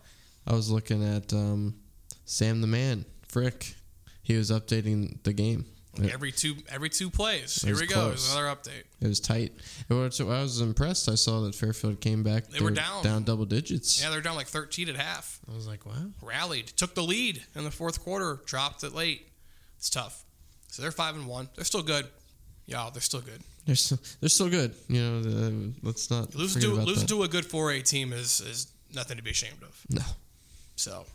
[0.48, 1.76] I was looking at um,
[2.26, 3.76] Sam the Man, Frick.
[4.22, 5.66] He was updating the game.
[5.98, 7.58] It, every two every two plays.
[7.58, 8.10] It Here was we go.
[8.10, 8.84] There's another update.
[9.02, 9.54] it was tight.
[9.90, 11.10] It was- I was impressed.
[11.10, 12.48] I saw that Fairfield came back.
[12.48, 13.04] They were down.
[13.04, 14.02] down double digits.
[14.02, 15.40] Yeah, they're down like 13 at half.
[15.52, 15.94] I was like, wow.
[16.22, 19.28] Rallied, took the lead in the fourth quarter, dropped it late.
[19.78, 20.24] It's tough.
[20.68, 21.50] So they're five and one.
[21.56, 22.06] They're still good.
[22.68, 23.42] Yeah, they're still good.
[23.66, 24.76] They're still, they're still good.
[24.88, 27.14] You know, the, let's not Losing forget to about losing that.
[27.16, 29.86] to a good 4A team is is nothing to be ashamed of.
[29.90, 30.02] no.
[30.76, 31.06] So,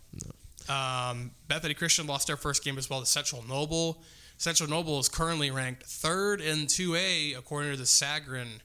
[0.68, 4.03] um, Bethany Christian lost their first game as well to Central Noble.
[4.37, 8.61] Central Noble is currently ranked third in 2A according to the Sagarin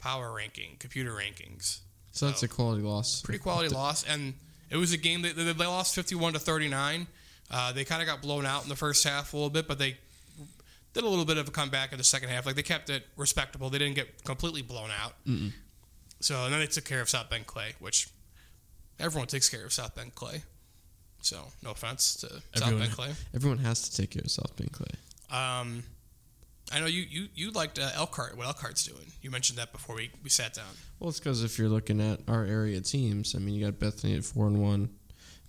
[0.00, 1.80] Power Ranking, computer rankings.
[2.12, 3.22] So that's a quality loss.
[3.22, 4.34] Pretty quality loss, and
[4.70, 7.06] it was a game that they, lost 51 to 39.
[7.50, 9.78] Uh, they kind of got blown out in the first half a little bit, but
[9.78, 9.96] they
[10.94, 12.46] did a little bit of a comeback in the second half.
[12.46, 13.70] Like they kept it respectable.
[13.70, 15.14] They didn't get completely blown out.
[16.20, 18.08] So and then they took care of South Bend Clay, which
[18.98, 20.42] everyone takes care of South Bend Clay.
[21.22, 22.80] So no offense to South Everyone.
[22.80, 23.10] Bend Clay.
[23.34, 24.90] Everyone has to take care of South Bend Clay.
[25.30, 25.82] Um,
[26.72, 28.36] I know you you you liked uh, Elkhart.
[28.36, 29.06] What Elkhart's doing?
[29.22, 30.66] You mentioned that before we, we sat down.
[30.98, 34.16] Well, it's because if you're looking at our area teams, I mean, you got Bethany
[34.16, 34.90] at four and one,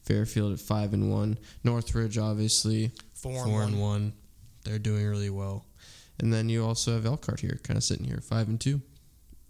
[0.03, 3.89] Fairfield at five and one, Northridge obviously, Four, Four and and one.
[4.01, 4.13] one.
[4.65, 5.65] They're doing really well.
[6.19, 8.81] and then you also have Elkhart here, kind of sitting here, five and two,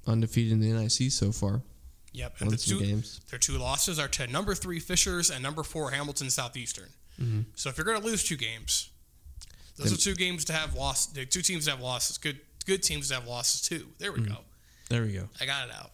[0.08, 1.62] undefeated in the NIC so far.
[2.14, 2.36] Yep.
[2.40, 3.22] And the two, games.
[3.30, 6.90] Their two losses are to number three Fishers and number four Hamilton Southeastern.
[7.22, 7.42] Mm-hmm.
[7.56, 8.90] So if you're going to lose two games,
[9.78, 11.16] those Then- are two games to have lost.
[11.16, 12.18] Two teams to have losses.
[12.18, 13.88] Good good teams to have losses too.
[13.98, 14.34] There we mm-hmm.
[14.34, 14.40] go.
[14.90, 15.28] There we go.
[15.42, 15.92] I got it out.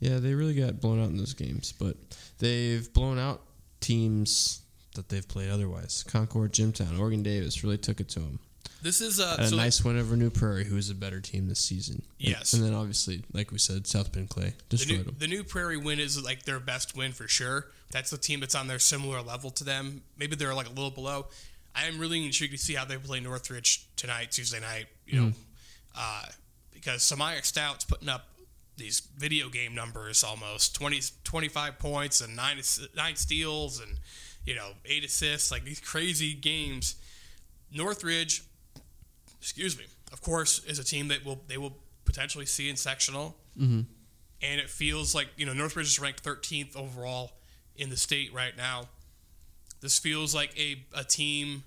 [0.00, 1.96] Yeah, they really got blown out in those games, but
[2.38, 3.42] they've blown out
[3.80, 4.62] teams.
[4.94, 6.02] That they've played otherwise.
[6.08, 8.40] Concord, Jimtown, Oregon Davis really took it to them.
[8.80, 11.20] This is uh, And a so nice win over New Prairie, Who is a better
[11.20, 12.02] team this season?
[12.18, 12.52] Yes.
[12.52, 15.16] And then obviously, like we said, South Bend Clay the destroyed new, them.
[15.18, 17.66] the new Prairie win is like their best win for sure.
[17.90, 20.02] That's the team that's on their similar level to them.
[20.16, 21.26] Maybe they're like a little below.
[21.74, 24.86] I am really intrigued to see how they play Northridge tonight, Tuesday night.
[25.06, 25.32] You know,
[25.96, 26.26] uh,
[26.72, 28.26] because Samaya Stout's putting up
[28.76, 32.60] these video game numbers almost 20, 25 points and nine
[32.96, 33.98] nine steals and
[34.44, 36.96] you know eight assists, like these crazy games.
[37.70, 38.44] Northridge,
[39.40, 43.36] excuse me, of course, is a team that will they will potentially see in sectional
[44.40, 47.32] and it feels like you know Northridge is ranked 13th overall
[47.76, 48.88] in the state right now.
[49.80, 51.62] This feels like a, a team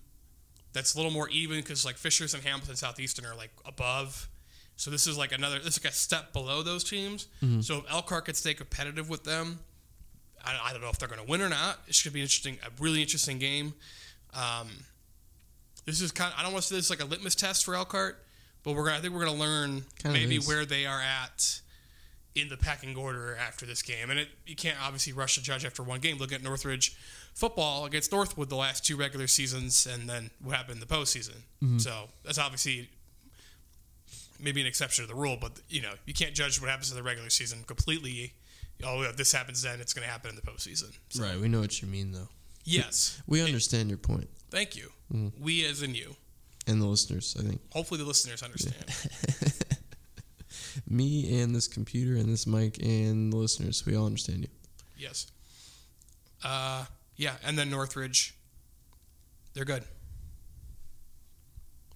[0.74, 4.28] that's a little more even because like Fishers and Hamilton Southeastern are like above.
[4.78, 7.28] So this is like another this is like a step below those teams.
[7.62, 9.60] So if Elkhart could stay competitive with them,
[10.44, 11.80] I, I don't know if they're going to win or not.
[11.88, 13.74] It should be interesting, a really interesting game.
[14.34, 14.70] Um,
[15.86, 16.32] this is kind.
[16.34, 18.24] Of, I don't want to say this is like a litmus test for Elkhart,
[18.64, 18.98] but we're gonna.
[18.98, 20.48] I think we're gonna learn Kind maybe is.
[20.48, 21.62] where they are at
[22.34, 24.10] in the pecking order after this game.
[24.10, 26.18] And it, you can't obviously rush a judge after one game.
[26.18, 26.96] Look at Northridge
[27.34, 31.36] football against Northwood the last two regular seasons, and then what happened in the postseason.
[31.64, 31.80] Mm-hmm.
[31.80, 32.90] So that's obviously
[34.40, 36.98] maybe an exception to the rule, but you know you can't judge what happens in
[36.98, 38.34] the regular season completely.
[38.84, 40.98] Oh, if this happens, then it's going to happen in the postseason.
[41.10, 42.30] So, Right, we know what you mean though.
[42.64, 44.90] Yes, We understand your point, thank you.
[45.14, 45.44] Mm-hmm.
[45.44, 46.16] We, as in you.
[46.68, 47.36] and the listeners.
[47.40, 48.76] I think Hopefully, the listeners understand.
[50.88, 54.50] me and this computer and this mic and the listeners, we all understand you.
[54.98, 55.28] Yes.
[56.44, 56.86] Uh,
[57.16, 58.36] yeah, and then Northridge,
[59.54, 59.84] they're good.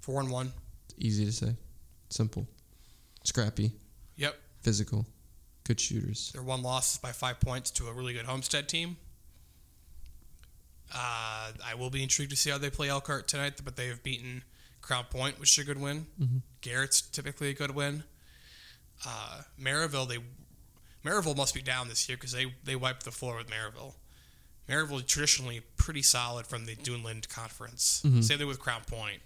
[0.02, 0.52] Four and one.
[0.98, 1.56] Easy to say,
[2.10, 2.48] simple,
[3.24, 3.72] scrappy,
[4.18, 5.06] Yep, physical,
[5.66, 6.32] good shooters.
[6.34, 8.96] their one loss is by five points to a really good Homestead team.
[10.94, 14.04] Uh, I will be intrigued to see how they play Elkhart tonight, but they have
[14.04, 14.44] beaten
[14.82, 16.06] Crown Point, which is a good win.
[16.62, 18.04] Garrett's typically a good win.
[19.06, 20.18] Uh, Merrillville, they
[21.04, 23.94] Merrillville must be down this year because they they wiped the floor with Merrillville.
[24.70, 28.02] Merrillville traditionally pretty solid from the Duneland Conference.
[28.22, 29.22] Same thing with Crown Point.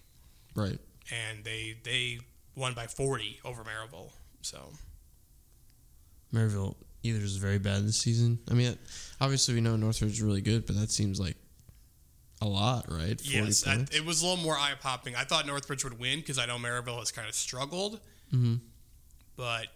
[0.56, 0.80] Right.
[1.12, 2.20] and they they
[2.56, 4.12] won by 40 over Merrillville.
[4.42, 4.58] So
[6.34, 8.40] Merrillville either is very bad this season.
[8.50, 8.78] I mean,
[9.22, 11.36] obviously we know Northridge is really good, but that seems like
[12.42, 13.20] a lot, right?
[13.20, 15.16] 40 yes, I, it was a little more eye popping.
[15.16, 18.00] I thought Northridge would win because I know Merrillville has kind of struggled,
[18.34, 18.60] Mhm.
[19.36, 19.68] but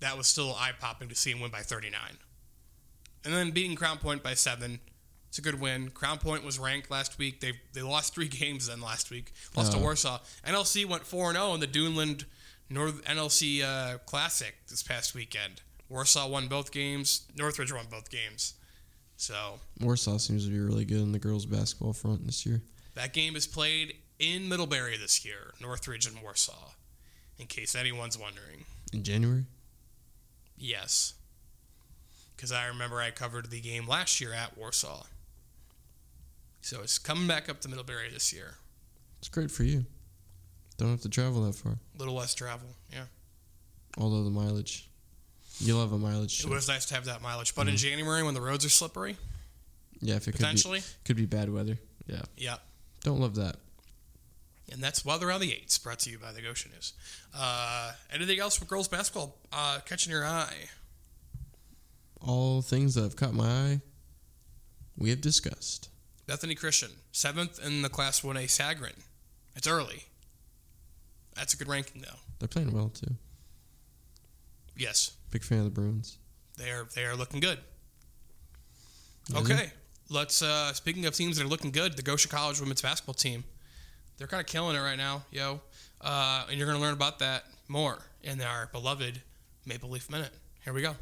[0.00, 2.18] that was still eye popping to see him win by 39.
[3.24, 4.80] And then beating Crown Point by seven.
[5.28, 5.90] It's a good win.
[5.90, 7.40] Crown Point was ranked last week.
[7.40, 9.32] They they lost three games then last week.
[9.54, 9.82] Lost to Oh.
[9.82, 10.20] Warsaw.
[10.44, 12.24] NLC went four and zero in the Duneland
[12.68, 15.60] North NLC uh, Classic this past weekend.
[15.88, 17.22] Warsaw won both games.
[17.36, 18.54] Northridge won both games.
[19.20, 22.62] So Warsaw seems to be really good in the girls' basketball front this year.
[22.94, 26.70] that game is played in Middlebury this year, Northridge and Warsaw.
[27.38, 28.64] in case anyone's wondering.
[28.94, 29.44] In January?
[30.56, 31.14] Yes.
[32.34, 35.04] Because I remember I covered the game last year at Warsaw.
[36.62, 38.54] So it's coming back up to Middlebury this year.
[39.18, 39.84] It's great for you.
[40.78, 41.72] Don't have to travel that far.
[41.72, 43.04] A little less travel, yeah.
[43.98, 44.89] Although the mileage.
[45.60, 46.42] You'll have a mileage.
[46.44, 47.54] It was nice to have that mileage.
[47.54, 49.16] But in January, when the roads are slippery,
[50.00, 51.78] Yeah, if it could be, potentially, could be bad weather.
[52.06, 52.22] Yeah.
[52.36, 52.56] yeah.
[53.02, 53.56] Don't love that.
[54.72, 56.92] And that's Weather on the 8s, brought to you by the Goshen News.
[57.36, 60.68] Uh, anything else for girls basketball uh, catching your eye?
[62.20, 63.80] All things that have caught my eye,
[64.96, 65.88] we have discussed.
[66.26, 69.02] Bethany Christian, seventh in the Class 1A Sagarin.
[69.56, 70.04] It's early.
[71.34, 72.18] That's a good ranking, though.
[72.38, 73.14] They're playing well too.
[74.76, 76.18] Yes, Big fan of the Bruins.
[76.58, 76.86] they are.
[76.94, 77.58] They are looking good.
[79.34, 79.70] Okay,
[80.08, 80.42] let's.
[80.42, 83.44] Uh, speaking of teams that are looking good, the Goshen College women's basketball team,
[84.18, 85.60] they're kind of killing it right now, yo.
[86.00, 89.20] Uh, and you're going to learn about that more in our beloved
[89.66, 90.32] Maple Leaf Minute.
[90.64, 90.96] Here we go.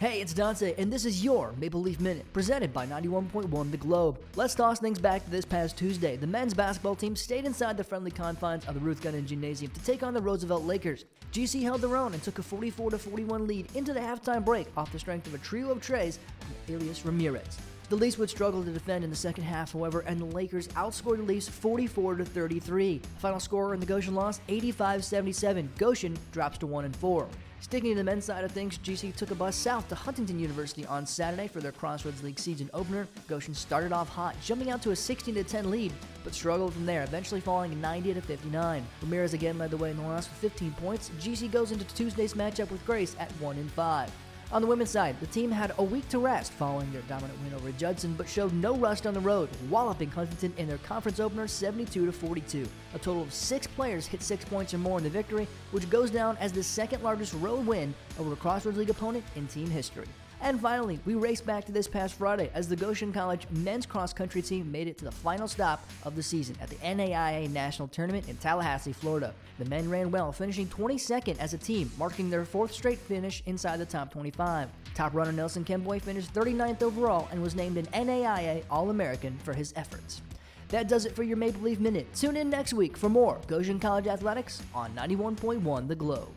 [0.00, 4.18] Hey, it's Dante, and this is your Maple Leaf Minute, presented by 91.1 The Globe.
[4.34, 6.16] Let's toss things back to this past Tuesday.
[6.16, 9.84] The men's basketball team stayed inside the friendly confines of the Ruth Gunning Gymnasium to
[9.84, 11.04] take on the Roosevelt Lakers.
[11.32, 14.90] GC held their own and took a 44 41 lead into the halftime break off
[14.90, 17.56] the strength of a trio of trays from Elias Ramirez.
[17.88, 21.18] The Leafs would struggle to defend in the second half, however, and the Lakers outscored
[21.18, 23.00] the Leafs 44 to 33.
[23.18, 25.68] Final score in the Goshen loss 85-77.
[25.78, 27.28] Goshen drops to 1 and 4.
[27.64, 30.84] Sticking to the men's side of things, GC took a bus south to Huntington University
[30.84, 33.08] on Saturday for their Crossroads League season opener.
[33.26, 35.90] Goshen started off hot, jumping out to a 16 10 lead,
[36.24, 38.86] but struggled from there, eventually falling 90 59.
[39.00, 41.10] Ramirez again led the way in the loss with 15 points.
[41.18, 44.10] GC goes into Tuesday's matchup with Grace at 1 and 5.
[44.54, 47.54] On the women's side, the team had a week to rest following their dominant win
[47.54, 51.48] over Judson, but showed no rust on the road, walloping Huntington in their conference opener
[51.48, 52.64] 72 42.
[52.94, 56.08] A total of six players hit six points or more in the victory, which goes
[56.08, 60.06] down as the second largest road win over a Crossroads League opponent in team history.
[60.44, 64.12] And finally, we race back to this past Friday as the Goshen College men's cross
[64.12, 67.88] country team made it to the final stop of the season at the NAIA National
[67.88, 69.32] Tournament in Tallahassee, Florida.
[69.58, 73.78] The men ran well, finishing 22nd as a team, marking their fourth straight finish inside
[73.78, 74.68] the top 25.
[74.94, 79.54] Top runner Nelson Kemboy finished 39th overall and was named an NAIA All American for
[79.54, 80.20] his efforts.
[80.68, 82.14] That does it for your Maple Leaf Minute.
[82.14, 86.28] Tune in next week for more Goshen College Athletics on 91.1 The Globe.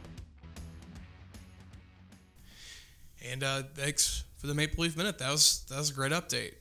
[3.32, 5.18] And uh, thanks for the Maple Leaf Minute.
[5.20, 6.54] That was that was a great update.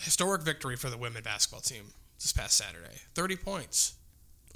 [0.00, 1.84] Historic victory for the women basketball team
[2.20, 2.96] this past Saturday.
[3.14, 3.94] Thirty points,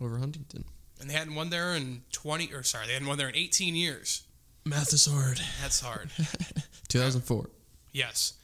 [0.01, 0.65] Over Huntington.
[1.01, 3.75] and they hadn't won there in twenty or sorry, they hadn't won there in eighteen
[3.75, 4.25] years.
[4.65, 5.41] Math is hard.
[5.63, 6.11] That's hard.
[6.89, 7.49] 2004.
[7.93, 8.35] yes.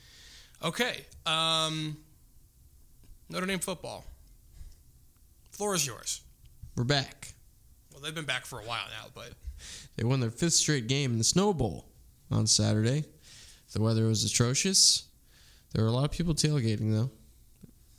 [0.63, 1.05] Okay.
[1.27, 1.97] Um,
[3.29, 4.05] Notre Dame football.
[5.51, 6.21] Floor is yours.
[6.77, 7.35] We're back.
[7.93, 9.33] Well, they've been back for a while now, but
[9.97, 11.87] They won their fifth straight game in the Snow Bowl
[12.33, 13.05] on Saturday.
[13.73, 15.05] The weather was atrocious.
[15.73, 17.11] There were a lot of people tailgating, though.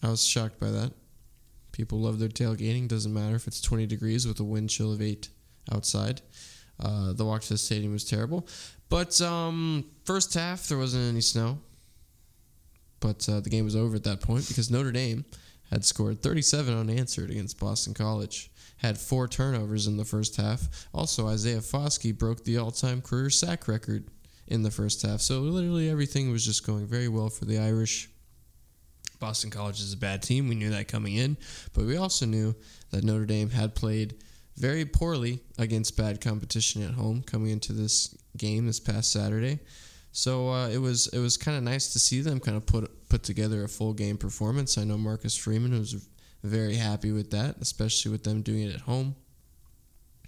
[0.01, 0.93] I was shocked by that.
[1.71, 2.87] People love their tailgating.
[2.87, 5.29] Doesn't matter if it's 20 degrees with a wind chill of 8
[5.71, 6.21] outside.
[6.79, 8.47] Uh, the walk to the stadium was terrible.
[8.89, 11.59] But um, first half, there wasn't any snow.
[12.99, 15.25] But uh, the game was over at that point because Notre Dame
[15.71, 18.51] had scored 37 unanswered against Boston College.
[18.77, 20.87] Had four turnovers in the first half.
[20.93, 24.05] Also, Isaiah Foskey broke the all time career sack record
[24.47, 25.21] in the first half.
[25.21, 28.09] So, literally, everything was just going very well for the Irish.
[29.19, 30.49] Boston College is a bad team.
[30.49, 31.37] We knew that coming in.
[31.73, 32.55] But we also knew
[32.91, 34.15] that Notre Dame had played
[34.57, 39.59] very poorly against bad competition at home coming into this game this past Saturday.
[40.11, 43.09] So uh, it was it was kind of nice to see them kind of put
[43.09, 44.77] put together a full game performance.
[44.77, 46.07] I know Marcus Freeman was
[46.43, 49.15] very happy with that, especially with them doing it at home,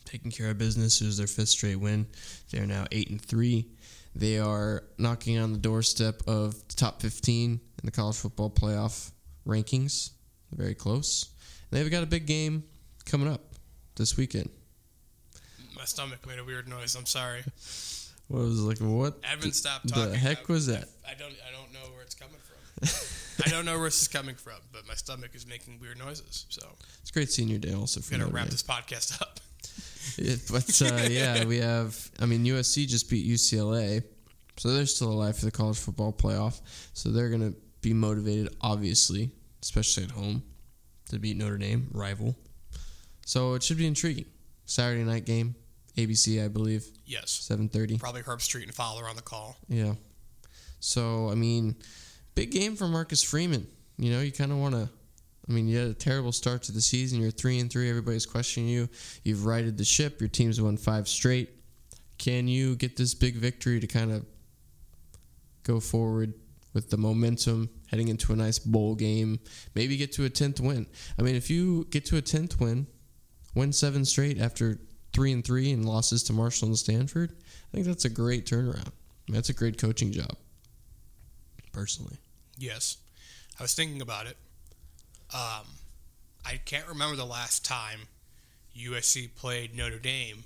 [0.05, 1.01] taking care of business.
[1.01, 2.07] It was their fifth straight win.
[2.51, 3.67] They are now eight and three.
[4.15, 7.51] They are knocking on the doorstep of the top fifteen
[7.81, 9.11] in the college football playoff
[9.45, 10.11] rankings.
[10.53, 11.29] Very close.
[11.71, 12.63] And they've got a big game
[13.05, 13.41] coming up
[13.95, 14.49] this weekend.
[15.77, 16.95] my stomach made a weird noise.
[16.95, 17.43] I'm sorry.
[18.27, 18.79] What was like?
[18.79, 20.13] What Evan, stop the talking.
[20.15, 20.85] heck I- was that?
[21.07, 21.31] I don't.
[21.47, 23.45] I don't know where it's coming from.
[23.45, 26.47] I don't know where this is coming from, but my stomach is making weird noises.
[26.49, 26.65] So
[27.03, 28.49] It's great senior day also for I'm gonna wrap Dame.
[28.51, 29.39] this podcast up.
[30.51, 31.95] But uh, yeah, we have.
[32.19, 34.03] I mean, USC just beat UCLA,
[34.57, 36.61] so they're still alive for the college football playoff.
[36.93, 39.31] So they're gonna be motivated, obviously,
[39.61, 40.43] especially at home,
[41.09, 42.35] to beat Notre Dame, rival.
[43.25, 44.25] So it should be intriguing.
[44.65, 45.55] Saturday night game,
[45.97, 47.97] ABC, I believe, Yes, seven thirty.
[47.97, 49.57] probably Herbstreit and Fowler on the call.
[49.67, 49.93] Yeah.
[50.79, 51.75] So I mean,
[52.35, 53.67] big game for Marcus Freeman.
[53.97, 54.89] You know, you kind of want to
[55.47, 57.21] I mean, you had a terrible start to the season.
[57.21, 57.89] You're three and three.
[57.89, 58.89] Everybody's questioning you.
[59.23, 60.19] You've righted the ship.
[60.19, 61.49] Your team's won five straight.
[62.17, 64.25] Can you get this big victory to kind of
[65.63, 66.33] go forward
[66.73, 69.39] with the momentum heading into a nice bowl game?
[69.75, 70.87] Maybe get to a tenth win.
[71.19, 72.87] I mean, if you get to a tenth win,
[73.53, 74.79] win seven straight after
[75.13, 78.87] three and three and losses to Marshall and Stanford, I think that's a great turnaround.
[78.87, 80.35] I mean, that's a great coaching job.
[81.71, 82.17] Personally,
[82.57, 82.97] Yes.
[83.59, 84.37] I was thinking about it.
[85.33, 85.65] Um,
[86.45, 88.01] I can't remember the last time
[88.77, 90.43] USC played Notre Dame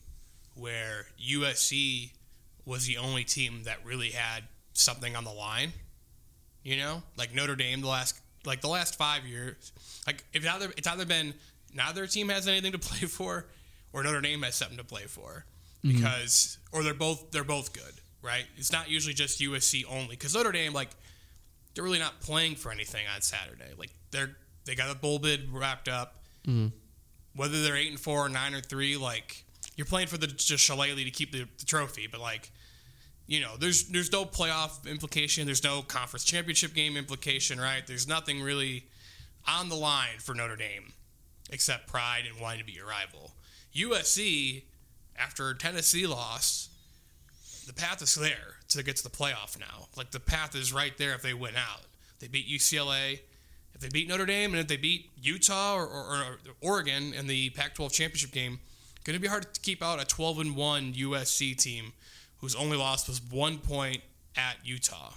[0.55, 2.11] where USC
[2.65, 5.73] was the only team that really had something on the line.
[6.63, 7.03] You know?
[7.17, 9.71] Like Notre Dame the last like the last 5 years.
[10.07, 11.33] Like if either it's either been
[11.73, 13.47] neither team has anything to play for
[13.91, 15.45] or Notre Dame has something to play for
[15.81, 18.45] because or they're both they're both good, right?
[18.57, 20.89] It's not usually just USC only cuz Notre Dame like
[21.73, 23.73] they're really not playing for anything on Saturday.
[23.77, 24.35] Like they're
[24.69, 26.15] they got a bowl bid wrapped up.
[26.47, 26.67] Mm-hmm.
[27.35, 29.43] Whether they're eight and four or nine or three, like
[29.75, 32.51] you're playing for the Jeweled Shillelagh to keep the, the trophy, but like
[33.25, 37.85] you know, there's there's no playoff implication, there's no conference championship game implication, right?
[37.85, 38.85] There's nothing really
[39.47, 40.93] on the line for Notre Dame
[41.51, 43.31] except pride and wanting to be your rival.
[43.75, 44.63] USC,
[45.17, 46.71] after Tennessee lost,
[47.67, 49.87] the path is there to get to the playoff now.
[49.95, 51.81] Like the path is right there if they win out.
[52.19, 53.19] They beat UCLA.
[53.79, 57.27] If they beat Notre Dame and if they beat Utah or, or, or Oregon in
[57.27, 58.59] the Pac-12 championship game,
[59.05, 61.93] going to be hard to keep out a 12 and one USC team
[62.39, 64.01] whose only loss was one point
[64.35, 65.13] at Utah.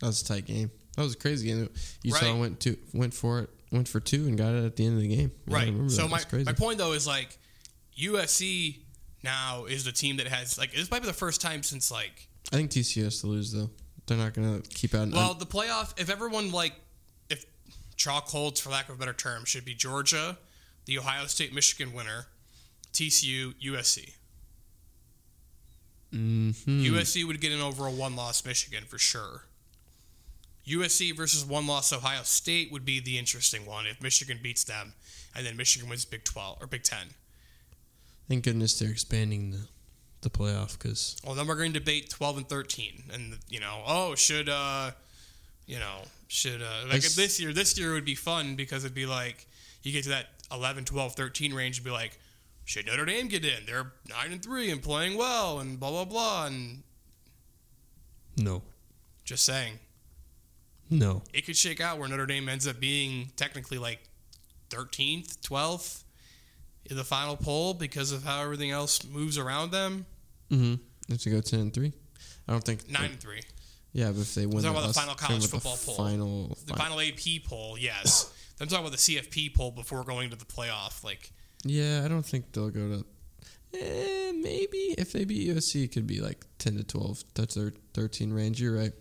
[0.00, 0.70] that was a tight game.
[0.96, 1.68] That was a crazy game.
[2.02, 2.38] Utah Right.
[2.40, 5.02] went to went for it, went for two, and got it at the end of
[5.02, 5.30] the game.
[5.46, 5.74] Right.
[5.90, 6.44] So my, crazy.
[6.46, 7.36] my point though is like
[7.98, 8.78] USC
[9.22, 12.28] now is the team that has like this might be the first time since like
[12.52, 13.70] I think TCU has to lose though.
[14.06, 15.10] They're not going to keep out.
[15.10, 16.72] Well, the playoff, if everyone like,
[17.96, 20.38] chalk holds for lack of a better term, should be Georgia,
[20.84, 22.26] the Ohio State Michigan winner,
[22.92, 24.14] TCU, USC.
[26.12, 26.82] Mhm.
[26.84, 29.44] USC would get in over a one loss Michigan for sure.
[30.66, 34.94] USC versus one loss Ohio State would be the interesting one if Michigan beats them
[35.34, 37.14] and then Michigan wins Big 12 or Big 10.
[38.28, 39.68] Thank goodness they're expanding the
[40.22, 43.84] the playoff because Well, then we're going to debate 12 and 13 and you know,
[43.86, 44.92] oh, should uh
[45.66, 45.98] you know,
[46.28, 49.46] should uh like s- this year this year would be fun because it'd be like
[49.82, 52.18] you get to that 11, 12, 13 range and be like
[52.64, 53.64] should Notre Dame get in?
[53.66, 56.82] They're 9 and 3 and playing well and blah blah blah and
[58.36, 58.62] no,
[59.24, 59.78] just saying
[60.88, 63.98] no, it could shake out where Notre Dame ends up being technically like
[64.70, 66.04] 13th, 12th
[66.84, 70.06] in the final poll because of how everything else moves around them.
[70.50, 70.80] Mm Mhm.
[71.08, 71.92] If you go ten and three.
[72.48, 73.40] I don't think 9 and 3.
[73.92, 75.94] Yeah, but if they win, talking about the final college football the poll.
[75.94, 78.32] Final, The final AP poll, yes.
[78.60, 81.02] I'm talking about the CFP poll before going to the playoff.
[81.04, 81.30] Like,
[81.64, 83.04] Yeah, I don't think they'll go to.
[83.74, 87.22] Eh, maybe if they beat USC, it could be like ten to twelve.
[87.34, 88.60] That's their thirteen range.
[88.60, 88.92] You're right.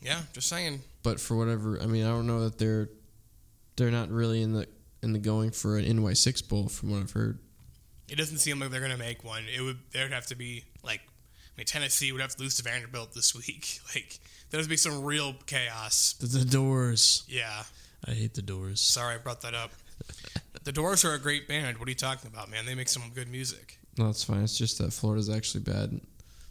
[0.00, 0.80] yeah, just saying.
[1.02, 2.90] But for whatever, I mean, I don't know that they're
[3.76, 4.66] they're not really in the
[5.02, 7.38] in the going for an NY six bowl from what I've heard.
[8.08, 9.44] It doesn't seem like they're going to make one.
[9.54, 10.64] It would there'd have to be
[11.54, 13.80] I mean, Tennessee would have to lose to Vanderbilt this week.
[13.94, 14.18] Like,
[14.50, 16.14] there'd be some real chaos.
[16.14, 17.24] the, the Doors.
[17.28, 17.64] Yeah,
[18.06, 18.80] I hate the Doors.
[18.80, 19.70] sorry I brought that up.
[20.64, 21.78] The Doors are a great band.
[21.78, 22.64] What are you talking about, man?
[22.66, 23.78] They make some good music.
[23.98, 24.42] No, it's fine.
[24.42, 26.00] It's just that Florida's actually bad,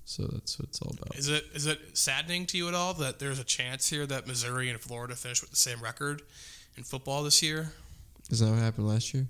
[0.06, 1.16] so that's what it's all about.
[1.18, 4.28] Is it is it saddening to you at all that there's a chance here that
[4.28, 6.22] Missouri and Florida finish with the same record
[6.78, 7.72] in football this year?
[8.30, 9.26] Isn't that what happened last year?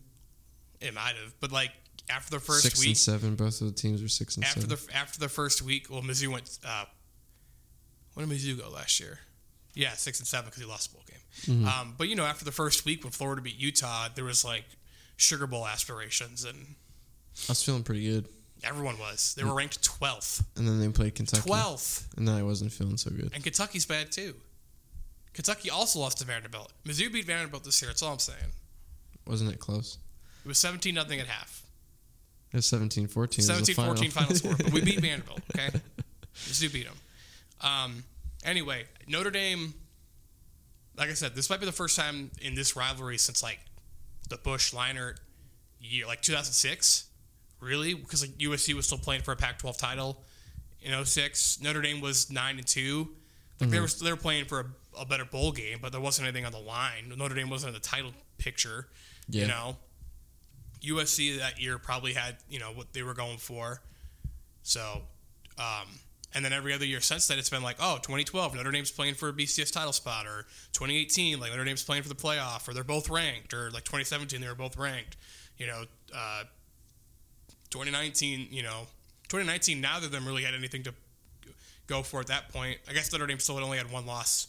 [0.81, 1.71] It might have, but like
[2.09, 3.35] after the first six week, and seven.
[3.35, 4.77] Both of the teams were six and after seven.
[4.87, 6.57] the after the first week, well, Mizzou went.
[6.65, 6.85] Uh,
[8.13, 9.19] when did Mizzou go last year?
[9.73, 11.65] Yeah, six and seven because he lost the bowl game.
[11.65, 14.65] Um, but you know, after the first week when Florida beat Utah, there was like
[15.15, 16.57] Sugar Bowl aspirations, and
[17.47, 18.27] I was feeling pretty good,
[18.65, 19.33] everyone was.
[19.35, 21.47] They were ranked twelfth, and then they played Kentucky.
[21.47, 23.31] twelfth, and then I wasn't feeling so good.
[23.33, 24.35] and Kentucky's bad too.
[25.33, 26.73] Kentucky also lost to Vanderbilt.
[26.85, 27.87] Mizzou beat Vanderbilt this year.
[27.87, 28.51] That's all I'm saying.
[29.25, 29.97] Wasn't it close?
[30.43, 31.63] It was 17 nothing at half.
[32.51, 33.45] It was 17 14.
[33.45, 34.55] 17 14 final score.
[34.57, 35.69] But we beat Vanderbilt, okay?
[36.35, 36.97] Mizzou beat them.
[37.61, 38.03] Um,
[38.43, 39.73] anyway, Notre Dame,
[40.97, 43.59] like I said, this might be the first time in this rivalry since like
[44.29, 45.17] the Bush Leinart
[45.79, 47.05] year, like 2006.
[47.59, 47.93] Really?
[47.93, 50.21] Because like USC was still playing for a Pac 12 title
[50.81, 51.61] in 06.
[51.61, 53.07] Notre Dame was 9 and 2.
[53.59, 56.27] Like they, were, they were playing for a, a better bowl game, but there wasn't
[56.27, 57.13] anything on the line.
[57.15, 58.87] Notre Dame wasn't in the title picture.
[59.29, 59.43] Yeah.
[59.43, 59.77] You know?
[60.83, 63.81] USC that year probably had you know what they were going for.
[64.63, 65.01] So,
[65.57, 65.87] um,
[66.33, 69.15] And then every other year since then, it's been like, oh, 2012, Notre Dame's playing
[69.15, 72.73] for a BCS title spot, or 2018, like Notre Dame's playing for the playoff, or
[72.73, 75.17] they're both ranked, or like 2017, they were both ranked.
[75.57, 75.83] You know,
[76.15, 76.43] uh,
[77.69, 78.87] 2019, you know,
[79.27, 80.93] 2019, neither of them really had anything to
[81.87, 82.79] go for at that point.
[82.89, 84.47] I guess Notre Dame still only had one loss,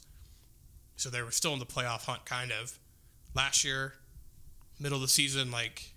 [0.96, 2.78] so they were still in the playoff hunt, kind of.
[3.34, 3.94] Last year,
[4.78, 5.91] middle of the season, like,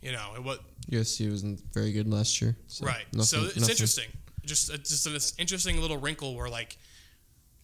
[0.00, 0.58] you know, it was
[0.90, 2.56] USC wasn't very good last year.
[2.66, 3.04] So right.
[3.12, 4.08] nothing- so it's nothing- interesting.
[4.44, 6.76] Just uh, just an interesting little wrinkle where like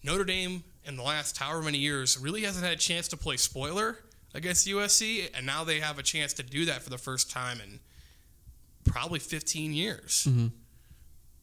[0.03, 3.37] Notre Dame in the last however many years really hasn't had a chance to play
[3.37, 3.99] spoiler
[4.35, 7.61] against USC, and now they have a chance to do that for the first time
[7.61, 7.79] in
[8.85, 10.27] probably 15 years.
[10.29, 10.49] Mm-hmm.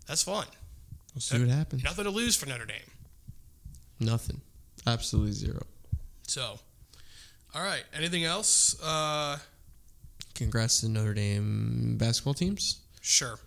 [0.08, 0.46] That's fun.
[1.14, 1.84] We'll see what happens.
[1.84, 2.78] Nothing to lose for Notre Dame.
[4.00, 4.42] Nothing.
[4.86, 5.62] Absolutely zero.
[6.28, 6.60] So,
[7.56, 7.84] all right.
[7.94, 8.76] Anything else?
[8.82, 9.38] Uh,
[10.40, 12.80] Congrats to Notre Dame basketball teams.
[13.02, 13.40] sure.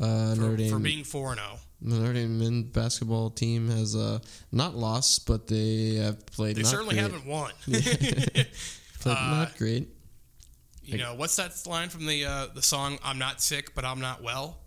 [0.00, 0.70] Uh, For, Notre Dame.
[0.70, 1.46] for being 4 0.
[1.80, 4.18] Notre Dame men basketball team has uh,
[4.52, 6.56] not lost, but they have played.
[6.56, 7.02] They certainly great.
[7.02, 7.50] haven't won.
[7.66, 8.46] Played
[9.06, 9.88] Uh, not great.
[10.82, 14.00] You know, what's that line from the uh, the song "I'm not sick, but I'm
[14.00, 14.58] not well"?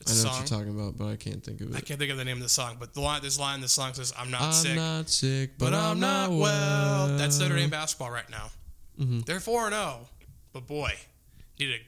[0.00, 0.40] It's I a know song.
[0.42, 1.76] what you're talking about, but I can't think of it.
[1.76, 3.60] I can't think of the name of the song, but the line, this line in
[3.60, 7.56] the song says, "I'm not I'm sick, not sick, but I'm not well." That's Notre
[7.56, 8.50] Dame basketball right now.
[8.98, 9.24] Mhm.
[9.26, 10.08] They're four and zero,
[10.52, 10.92] but boy,
[11.58, 11.80] needed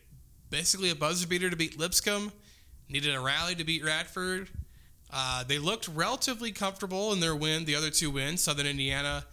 [0.50, 2.32] basically a buzzer beater to beat Lipscomb.
[2.88, 4.48] Needed a rally to beat Radford.
[5.10, 7.64] Uh, they looked relatively comfortable in their win.
[7.64, 9.24] The other two wins, Southern Indiana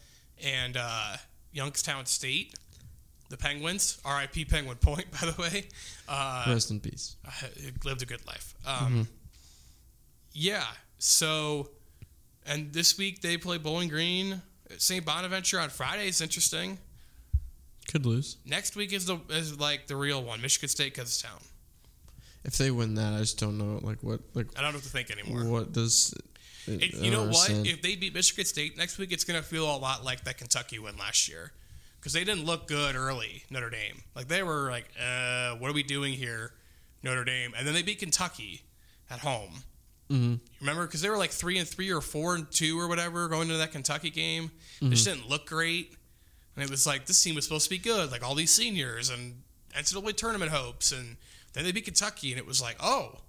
[0.44, 1.18] and uh,
[1.52, 2.56] Youngstown State.
[3.30, 4.46] The Penguins, R.I.P.
[4.46, 5.66] Penguin Point, by the way.
[6.08, 7.16] Uh, Rest in peace.
[7.56, 8.54] it lived a good life.
[8.66, 9.08] Um,
[10.34, 10.66] Yeah.
[11.00, 11.70] So,
[12.46, 14.42] and this week they play Bowling Green,
[14.78, 15.04] St.
[15.06, 16.08] Bonaventure on Friday.
[16.08, 16.78] It's interesting.
[17.88, 21.42] Could lose Next week is the is like the real one, Michigan State Kutztown.
[22.44, 23.14] if they win that.
[23.14, 25.46] I just don't know, like what, like I don't know what to think anymore.
[25.46, 26.14] what does.
[26.66, 27.50] It, I you know don't what?
[27.52, 30.38] If they beat Michigan State next week, it's going to feel a lot like that
[30.38, 31.52] Kentucky win last year
[32.00, 33.44] because they didn't look good early.
[33.50, 36.54] Notre Dame, like they were like, uh, "What are we doing here,
[37.04, 38.62] Notre Dame?" And then they beat Kentucky
[39.10, 39.64] at home.
[40.10, 40.40] Mhm.
[40.62, 43.44] Remember, because they were like three and three or four and two or whatever going
[43.44, 44.52] into that Kentucky game.
[44.82, 45.96] They just didn't look great,
[46.56, 49.10] and it was like this team was supposed to be good, like all these seniors
[49.10, 49.42] and
[49.76, 51.18] NCAA tournament hopes, and
[51.54, 53.20] then they beat Kentucky, and it was like, oh,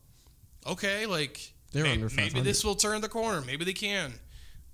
[0.67, 3.41] okay, like They're may- under maybe this will turn the corner.
[3.41, 4.15] Maybe they can.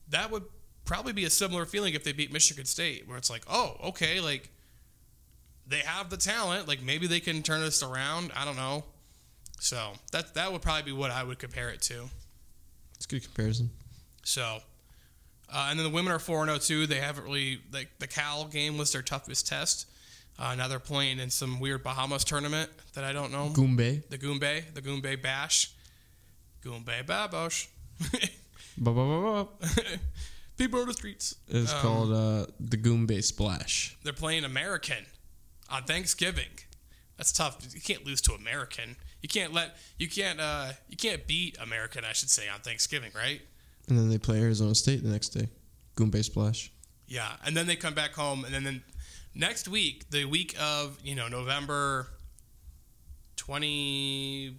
[0.09, 0.45] That would
[0.85, 4.21] probably be a similar feeling if they beat Michigan State, where it's like, oh, okay,
[4.21, 4.51] like
[5.67, 6.67] they have the talent.
[6.67, 8.33] Like maybe they can turn this around.
[8.35, 8.85] I don't know.
[9.61, 12.09] So that that would probably be what I would compare it to.
[12.97, 13.71] it's a good comparison.
[14.25, 14.61] So,
[15.53, 16.87] uh, and then the women are four zero two.
[16.87, 19.87] They haven't really like the Cal game was their toughest test.
[20.39, 23.51] Uh, now they're playing in some weird Bahamas tournament that I don't know.
[23.53, 24.09] Goombay.
[24.09, 25.73] The Goombay, the Goombay Bash,
[26.65, 27.67] Goombay Babosh.
[28.79, 29.79] Ba, ba, ba, ba.
[30.57, 31.35] People on the streets.
[31.49, 33.97] It's Um, called uh, the Goombay Splash.
[34.05, 35.05] They're playing American
[35.69, 36.49] on Thanksgiving.
[37.19, 37.59] That's tough.
[37.75, 38.97] You can't lose to American.
[39.21, 42.05] You can't let you can't uh you can't beat American.
[42.07, 43.43] I should say on Thanksgiving, right?
[43.91, 45.49] And then they play Arizona State the next day.
[45.97, 46.73] Goombay Splash.
[47.07, 48.83] Yeah, and then they come back home, and then, then
[49.35, 52.07] next week, the week of you know November
[53.37, 54.55] twenty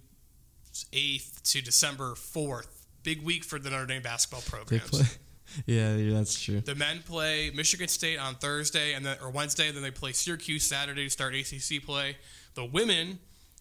[0.92, 4.90] eighth to December fourth, big week for the Notre Dame basketball They programs.
[4.90, 5.06] play.
[5.66, 6.60] yeah, yeah, that's true.
[6.60, 10.12] The men play Michigan State on Thursday and then or Wednesday, and then they play
[10.12, 12.16] Syracuse Saturday to start ACC play.
[12.54, 13.18] The women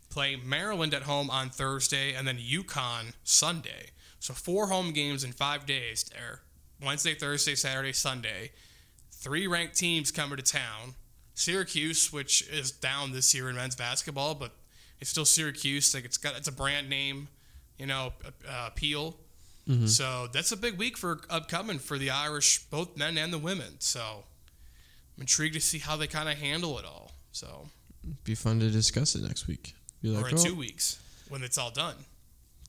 [0.10, 3.92] play Maryland at home on Thursday and then UConn Sunday.
[4.22, 6.42] So four home games in five days there.
[6.82, 8.52] Wednesday, Thursday, Saturday, Sunday.
[9.12, 10.94] Three ranked teams coming to town.
[11.34, 14.52] Syracuse, which is down this year in men's basketball, but
[15.00, 15.94] it's still Syracuse.
[15.96, 17.30] Like it's got it's a brand name,
[17.80, 18.14] you know,
[18.48, 19.18] uh, appeal.
[19.88, 23.76] So that's a big week for upcoming for the Irish, both men and the women.
[23.80, 24.24] So
[25.18, 27.12] I'm intrigued to see how they kind of handle it all.
[27.32, 27.70] So
[28.24, 29.74] Be fun to discuss it next week.
[30.02, 31.00] Be like, or in oh, two weeks
[31.30, 31.96] when it's all done.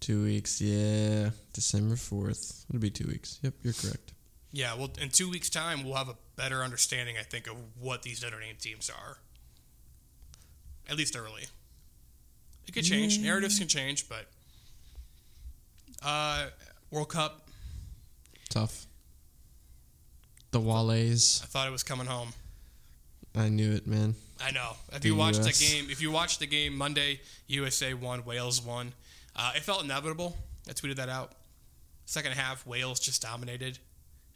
[0.03, 0.61] Two weeks.
[0.61, 2.67] Yeah, December fourth.
[2.69, 3.39] It'll be two weeks.
[3.43, 4.13] Yep, you're correct.
[4.53, 8.03] Yeah, well, in two weeks' time, we'll have a better understanding, I think, of what
[8.03, 9.17] these Notre Dame teams are.
[10.91, 11.45] At least early.
[12.69, 13.19] It could change.
[13.19, 14.27] Narratives can change, but
[16.05, 16.47] uh,
[16.91, 17.49] World Cup.
[18.51, 18.87] Tough.
[20.51, 21.43] The Wallets.
[21.43, 22.35] I thought it was coming home.
[23.35, 24.15] I knew it, man.
[24.45, 24.73] I know.
[24.93, 25.59] If The you watched US.
[25.59, 28.93] the game, if you watched the game Monday, USA won, Wales won.
[29.35, 30.37] Uh, it felt inevitable.
[30.69, 31.33] I tweeted that out.
[32.05, 33.79] Second half, Wales just dominated,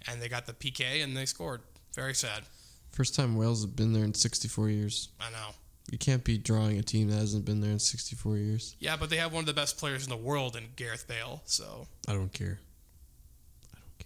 [0.08, 1.60] and they got the PK and they scored.
[1.94, 2.44] Very sad.
[2.92, 5.08] First time Wales have been there in 64 years.
[5.20, 5.48] I know.
[5.90, 8.74] You can't be drawing a team that hasn't been there in 64 years.
[8.80, 11.42] Yeah, but they have one of the best players in the world in Gareth Bale.
[11.44, 12.58] So I don't care.
[13.74, 13.98] I don't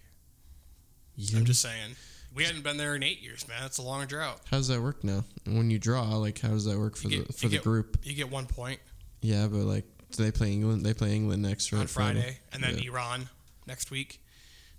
[1.27, 1.39] care.
[1.39, 1.95] I'm just saying,
[2.35, 3.57] we hadn't been there in eight years, man.
[3.61, 4.41] That's a long drought.
[4.51, 5.23] How does that work now?
[5.45, 7.63] And when you draw, like, how does that work for You the for the get-
[7.63, 7.97] group?
[8.03, 8.79] You get one point
[9.21, 10.85] Yeah, but like, do they play England?
[10.85, 11.79] They play England next, right?
[11.81, 12.91] on Friday, and then Yeah.
[12.91, 13.29] Iran
[13.67, 14.21] next week.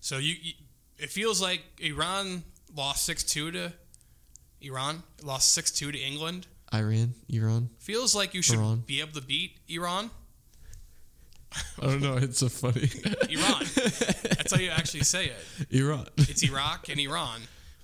[0.01, 0.53] So you, you,
[0.99, 2.43] it feels like Iran
[2.75, 3.73] lost six two to
[4.61, 6.47] Iran, lost six two to England.
[6.73, 7.69] Iran, Iran.
[7.79, 8.83] Feels like you should Iran.
[8.87, 10.11] be able to beat Iran.
[11.81, 12.17] I don't know.
[12.17, 12.89] It's so funny.
[13.29, 13.65] Iran.
[13.75, 15.67] That's how you actually say it.
[15.71, 16.07] Iran.
[16.17, 17.41] It's Iraq and Iran.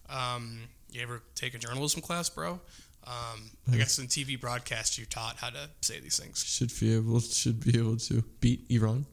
[0.08, 2.60] Um, you ever take a journalism class, bro?
[3.08, 6.44] Um, I guess in TV broadcast you're taught how to say these things.
[6.44, 9.06] should be able should be able to beat Iran.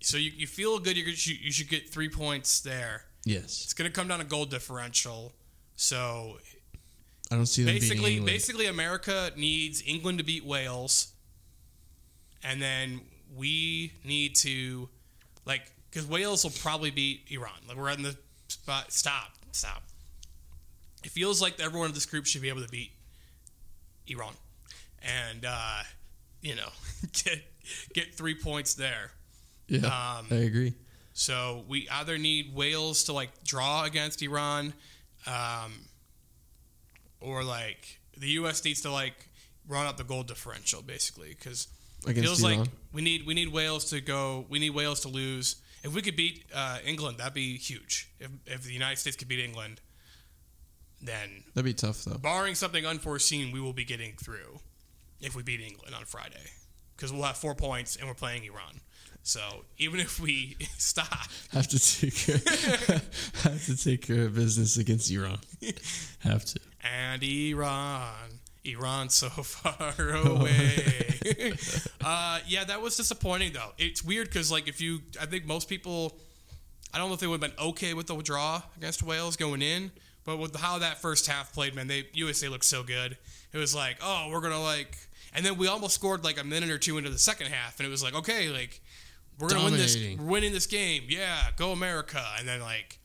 [0.00, 0.96] So you, you feel good.
[0.96, 3.04] You're, you you should get three points there.
[3.24, 3.64] Yes.
[3.64, 5.34] It's going to come down to goal differential.
[5.74, 6.38] So
[7.30, 11.12] I don't see them basically, basically, America needs England to beat Wales,
[12.44, 13.00] and then
[13.36, 14.88] we need to,
[15.44, 17.50] like, because Wales will probably beat Iran.
[17.68, 18.16] Like, we're in the
[18.48, 18.92] spot.
[18.92, 19.82] Stop, stop.
[21.06, 22.90] It feels like everyone in this group should be able to beat
[24.08, 24.32] Iran,
[25.02, 25.82] and uh,
[26.42, 26.68] you know,
[27.12, 27.44] get
[27.94, 29.12] get three points there.
[29.68, 30.74] yeah, um, I agree.
[31.12, 34.74] So we either need Wales to like draw against Iran,
[35.28, 35.86] um,
[37.20, 38.64] or like the U.S.
[38.64, 39.28] needs to like
[39.68, 41.68] run up the goal differential basically because
[42.04, 42.58] it feels like
[42.92, 44.44] we need we need Wales to go.
[44.48, 45.54] We need Wales to lose.
[45.84, 48.10] If we could beat uh, England, that'd be huge.
[48.18, 49.80] If if the United States could beat England,
[51.02, 52.18] then That'd be tough though.
[52.18, 54.60] barring something unforeseen, we will be getting through
[55.20, 56.50] if we beat England on Friday
[56.96, 58.80] because we'll have four points and we're playing Iran.
[59.22, 59.40] So
[59.78, 62.36] even if we stop, Have to take care,
[63.42, 65.38] have to take care of business against Iran.
[66.20, 66.60] have to.
[66.84, 68.12] and Iran,
[68.64, 71.54] Iran so far away.
[72.04, 73.72] uh, yeah, that was disappointing though.
[73.78, 76.16] It's weird because like if you, I think most people,
[76.94, 79.60] I don't know if they would have been okay with the draw against Wales going
[79.62, 79.90] in,
[80.26, 83.16] but with how that first half played, man, they USA looked so good.
[83.52, 84.98] It was like, oh, we're gonna like,
[85.34, 87.86] and then we almost scored like a minute or two into the second half, and
[87.86, 88.82] it was like, okay, like
[89.38, 92.98] we're gonna win this, we're winning this game, yeah, go America, and then like,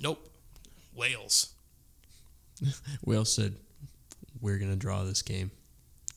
[0.00, 0.28] nope,
[0.94, 1.54] Wales.
[3.04, 3.54] Wales said,
[4.40, 5.52] "We're gonna draw this game.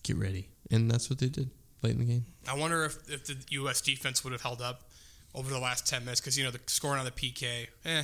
[0.03, 2.25] Get ready." And that's what they did late in the game.
[2.47, 3.81] I wonder if, if the U.S.
[3.81, 4.89] defense would have held up
[5.35, 8.03] over the last 10 minutes because, you know, the scoring on the PK, eh,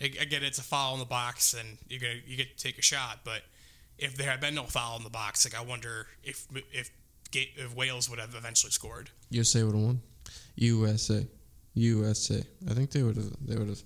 [0.00, 2.56] I, I get it, it's a foul in the box and you're gonna, you get
[2.56, 3.20] to take a shot.
[3.24, 3.42] But
[3.98, 6.90] if there had been no foul in the box, like I wonder if if,
[7.32, 9.10] if Wales would have eventually scored.
[9.30, 10.00] USA would have won.
[10.56, 11.26] USA,
[11.74, 12.42] USA.
[12.70, 13.32] I think they would have.
[13.44, 13.82] They would have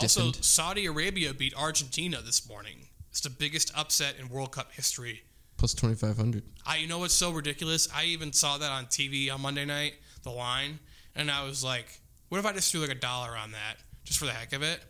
[0.00, 0.32] Also.
[0.32, 2.88] Saudi Arabia beat Argentina this morning.
[3.10, 5.22] It's the biggest upset in World Cup history.
[5.56, 6.42] plus twenty five hundred.
[6.66, 7.88] I you know what's so ridiculous?
[7.94, 10.78] I even saw that on TV on Monday night, the line,
[11.14, 14.18] and I was like, what if I just threw like a dollar on that just
[14.18, 14.80] for the heck of it?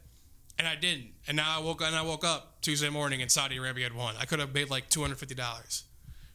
[0.59, 1.09] And I didn't.
[1.27, 4.15] And now I woke and I woke up Tuesday morning and Saudi Arabia had won.
[4.21, 5.85] I could have made like two hundred fifty dollars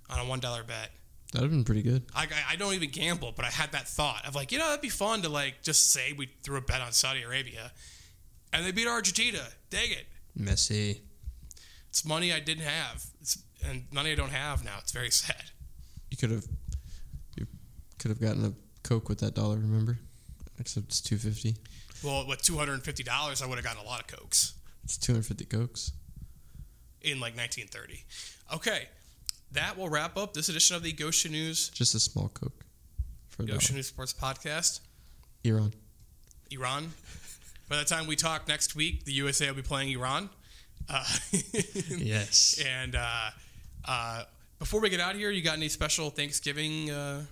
[0.09, 0.91] on a one dollar bet.
[1.31, 2.03] That'd have been pretty good.
[2.15, 4.65] I, I- I don't even gamble, but I had that thought of like, you know,
[4.67, 7.71] that'd be fun to like just say we threw a bet on Saudi Arabia,
[8.51, 9.39] and they beat Argentina.
[9.69, 10.07] Dang it!
[10.37, 10.99] Messi.
[11.89, 14.75] It's money I didn't have, it's, and money I don't have now.
[14.79, 15.43] It's very sad.
[16.11, 16.45] You could have.
[17.37, 17.45] You
[17.99, 18.53] could have gotten a
[18.87, 19.55] coke with that dollar.
[19.57, 19.97] Remember?
[20.59, 21.55] Except it's two fifty.
[22.03, 24.53] Well, with two hundred and fifty dollars, I would have gotten a lot of cokes.
[24.83, 25.91] It's two hundred fifty cokes.
[27.01, 28.03] in like 1930.
[28.55, 28.87] Okay,
[29.51, 32.65] that will wrap up this edition of the Goshen News Just a small coke.
[33.29, 33.43] For.
[33.43, 34.79] Goshen News Sports Podcast.
[35.43, 35.73] Iran.
[36.51, 36.91] Iran.
[37.69, 40.29] By the time we talk next week, the USA will be playing Iran.
[40.89, 41.05] Uh,
[41.97, 42.59] Yes.
[42.65, 43.29] and uh,
[43.85, 44.23] uh,
[44.57, 47.25] before we get out of here, you got any special Thanksgiving uh,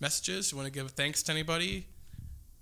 [0.00, 0.50] messages?
[0.50, 1.86] You want to give thanks to anybody?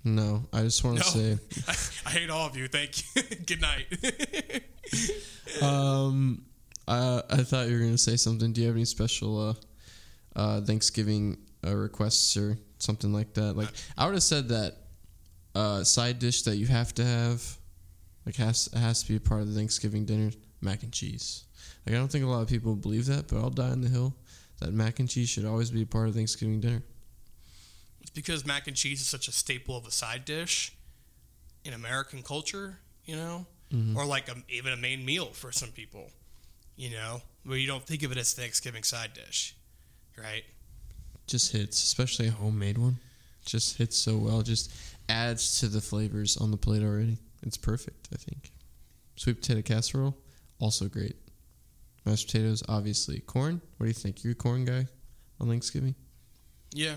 [0.04, 1.02] No, I just want No.
[1.02, 1.38] to say.
[1.68, 1.72] I,
[2.06, 2.66] I hate all of you.
[2.68, 3.22] Thank you.
[3.46, 3.86] Good night.
[5.60, 6.44] Um,
[6.88, 8.52] I I thought you were gonna say something.
[8.52, 9.54] Do you have any special uh,
[10.38, 13.56] uh, Thanksgiving uh, requests or something like that?
[13.56, 14.76] Like I would have said that
[15.54, 17.42] uh, side dish that you have to have,
[18.24, 20.30] like has has to be a part of the Thanksgiving dinner,
[20.60, 21.44] mac and cheese.
[21.86, 23.88] Like I don't think a lot of people believe that, but I'll die on the
[23.88, 24.14] hill
[24.60, 26.82] that mac and cheese should always be a part of Thanksgiving dinner.
[28.02, 30.74] It's because mac and cheese is such a staple of a side dish
[31.64, 33.96] in American culture, you know, mm-hmm.
[33.96, 36.10] or like a, even a main meal for some people,
[36.76, 39.54] you know, where you don't think of it as Thanksgiving side dish,
[40.18, 40.42] right?
[41.26, 42.98] Just hits, especially a homemade one.
[43.44, 44.42] Just hits so well.
[44.42, 44.72] Just
[45.08, 47.18] adds to the flavors on the plate already.
[47.42, 48.52] It's perfect, I think.
[49.16, 50.16] Sweet potato casserole,
[50.58, 51.16] also great.
[52.04, 53.20] mashed potatoes, obviously.
[53.20, 53.60] Corn?
[53.76, 54.24] What do you think?
[54.24, 54.86] You're a corn guy
[55.40, 55.94] on Thanksgiving?
[56.72, 56.94] Yeah,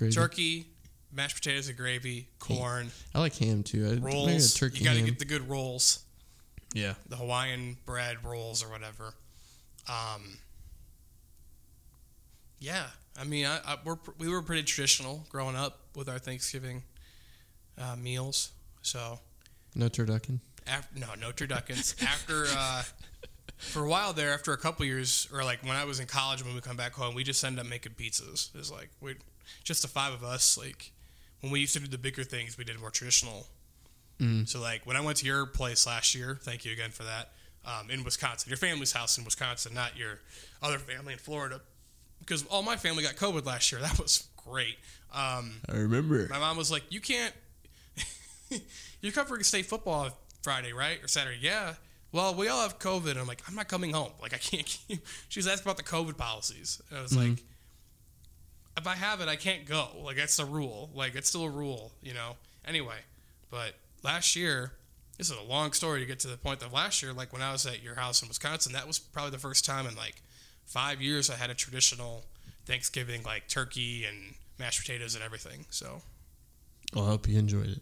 [0.00, 0.14] Gravy?
[0.14, 0.66] turkey,
[1.12, 3.86] mashed potatoes and gravy, corn, I like ham too.
[3.86, 4.54] I, I rolls.
[4.54, 5.06] a turkey you got to ham.
[5.06, 6.00] get the good rolls,
[6.74, 6.94] Yeah.
[7.08, 9.14] the Hawaiian bread rolls or whatever.
[9.88, 10.38] Um,
[12.58, 12.86] yeah,
[13.18, 16.82] I mean, I, I, we're, we were pretty traditional growing up with our Thanksgiving
[17.78, 18.50] uh, meals.
[18.82, 19.18] So
[19.74, 20.40] no turducken.
[20.66, 22.00] after, no, no turduckens.
[22.06, 22.82] after uh,
[23.56, 26.44] for a while there, after a couple years, or like when I was in college,
[26.44, 28.50] when we come back home, we just ended up making pizzas.
[28.54, 29.14] It's like we,
[29.64, 30.58] just the five of us.
[30.58, 30.92] Like
[31.40, 33.46] when we used to do the bigger things, we did more traditional.
[34.44, 37.30] So like when I went to your place last year, thank you again for that.
[37.64, 40.18] Um, in Wisconsin, your family's house in Wisconsin, not your
[40.62, 41.62] other family in Florida,
[42.18, 43.80] because all my family got COVID last year.
[43.84, 44.76] That was great.
[45.12, 46.26] Um, I remember.
[46.28, 47.32] my mom was like, "You can't.
[49.00, 50.10] You're covering state football
[50.42, 51.38] Friday, right, or Saturday?
[51.40, 51.74] Yeah.
[52.12, 53.12] Well, we all have COVID.
[53.12, 54.10] And I'm like, I'm not coming home.
[54.20, 54.66] Like, I can't.
[54.88, 55.06] Keep.
[55.28, 57.42] She was asking about the COVID policies, and I was like,
[58.76, 59.88] if I have it, I can't go.
[60.02, 60.90] Like, that's the rule.
[60.94, 62.36] Like, it's still a rule, you know.
[62.66, 62.96] Anyway,
[63.50, 64.72] but last year,
[65.18, 67.42] this is a long story to get to the point that last year, like when
[67.42, 70.22] I was at your house in Wisconsin, that was probably the first time in like
[70.64, 72.24] five years I had a traditional
[72.64, 75.66] Thanksgiving, like turkey and mashed potatoes and everything.
[75.68, 76.00] So
[76.96, 77.80] I hope you enjoyed it.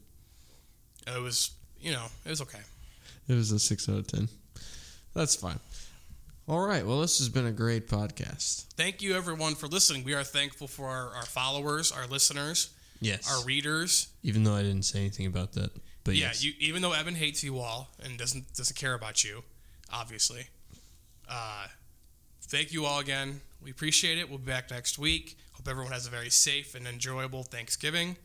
[1.07, 2.59] it was, you know, it was okay.
[3.29, 4.29] It was a six out of ten.
[5.15, 5.61] That's fine.
[6.49, 6.87] All right.
[6.87, 8.65] Well, this has been a great podcast.
[8.75, 10.03] Thank you, everyone, for listening.
[10.03, 12.71] We are thankful for our, our followers, our listeners,
[13.01, 13.31] Yes.
[13.31, 14.09] our readers.
[14.23, 15.71] Even though I didn't say anything about that.
[16.05, 16.43] But yeah, yes.
[16.43, 19.45] you, even though Evan hates you all and doesn't doesn't care about you,
[19.93, 20.47] obviously.
[21.29, 21.67] Uh,
[22.45, 23.43] thank you all again.
[23.63, 24.31] We appreciate it.
[24.31, 25.37] We'll be back next week.
[25.53, 28.17] Hope everyone has a very safe and enjoyable Thanksgiving.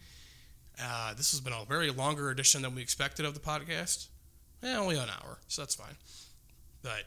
[0.81, 4.07] Uh, this has been a very longer edition than we expected of the podcast.
[4.63, 5.95] Eh, only an hour, so that's fine.
[6.83, 7.03] But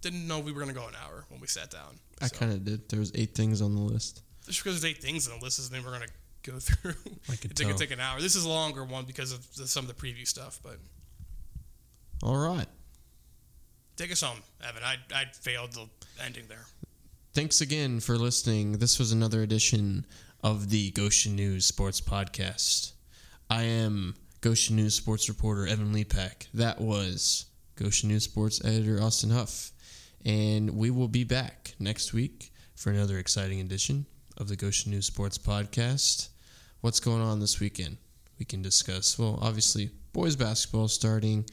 [0.00, 1.98] didn't know we were going to go an hour when we sat down.
[2.20, 2.88] I So, kind of did.
[2.88, 4.22] There was eight things on the list.
[4.46, 6.94] just because there's eight things on the list doesn't mean we're going to go through.
[7.30, 8.20] I could it's gonna take an hour.
[8.20, 10.78] This is a longer one because of the, some of the preview stuff, but.
[12.22, 12.66] All right.
[13.96, 14.82] Take us home, Evan.
[14.84, 15.86] I I failed the
[16.24, 16.64] ending there.
[17.34, 18.72] Thanks again for listening.
[18.78, 20.06] This was another edition
[20.42, 22.92] of the Goshen News Sports Podcast.
[23.50, 26.46] I am Goshen News Sports reporter Evan Lepak.
[26.54, 27.46] That was
[27.76, 29.72] Goshen News Sports editor Austin Huff.
[30.28, 32.52] And we will be back next week.
[32.76, 34.06] for another exciting edition
[34.36, 36.28] of the Goshen News Sports Podcast.
[36.80, 37.96] What's going on this weekend?
[38.38, 39.18] We can discuss.
[39.18, 41.44] Well, obviously, boys basketball starting.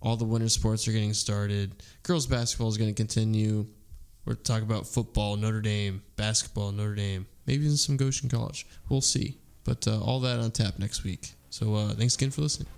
[0.00, 1.82] All the winter sports are getting started.
[2.04, 3.66] Girls basketball is going to continue.
[4.26, 7.26] We're talking about football, Notre Dame, basketball, Notre Dame.
[7.46, 8.66] Maybe even some Goshen College.
[8.88, 9.38] We'll see.
[9.64, 11.32] But uh, all that on tap next week.
[11.50, 12.68] So uh, thanks again for listening.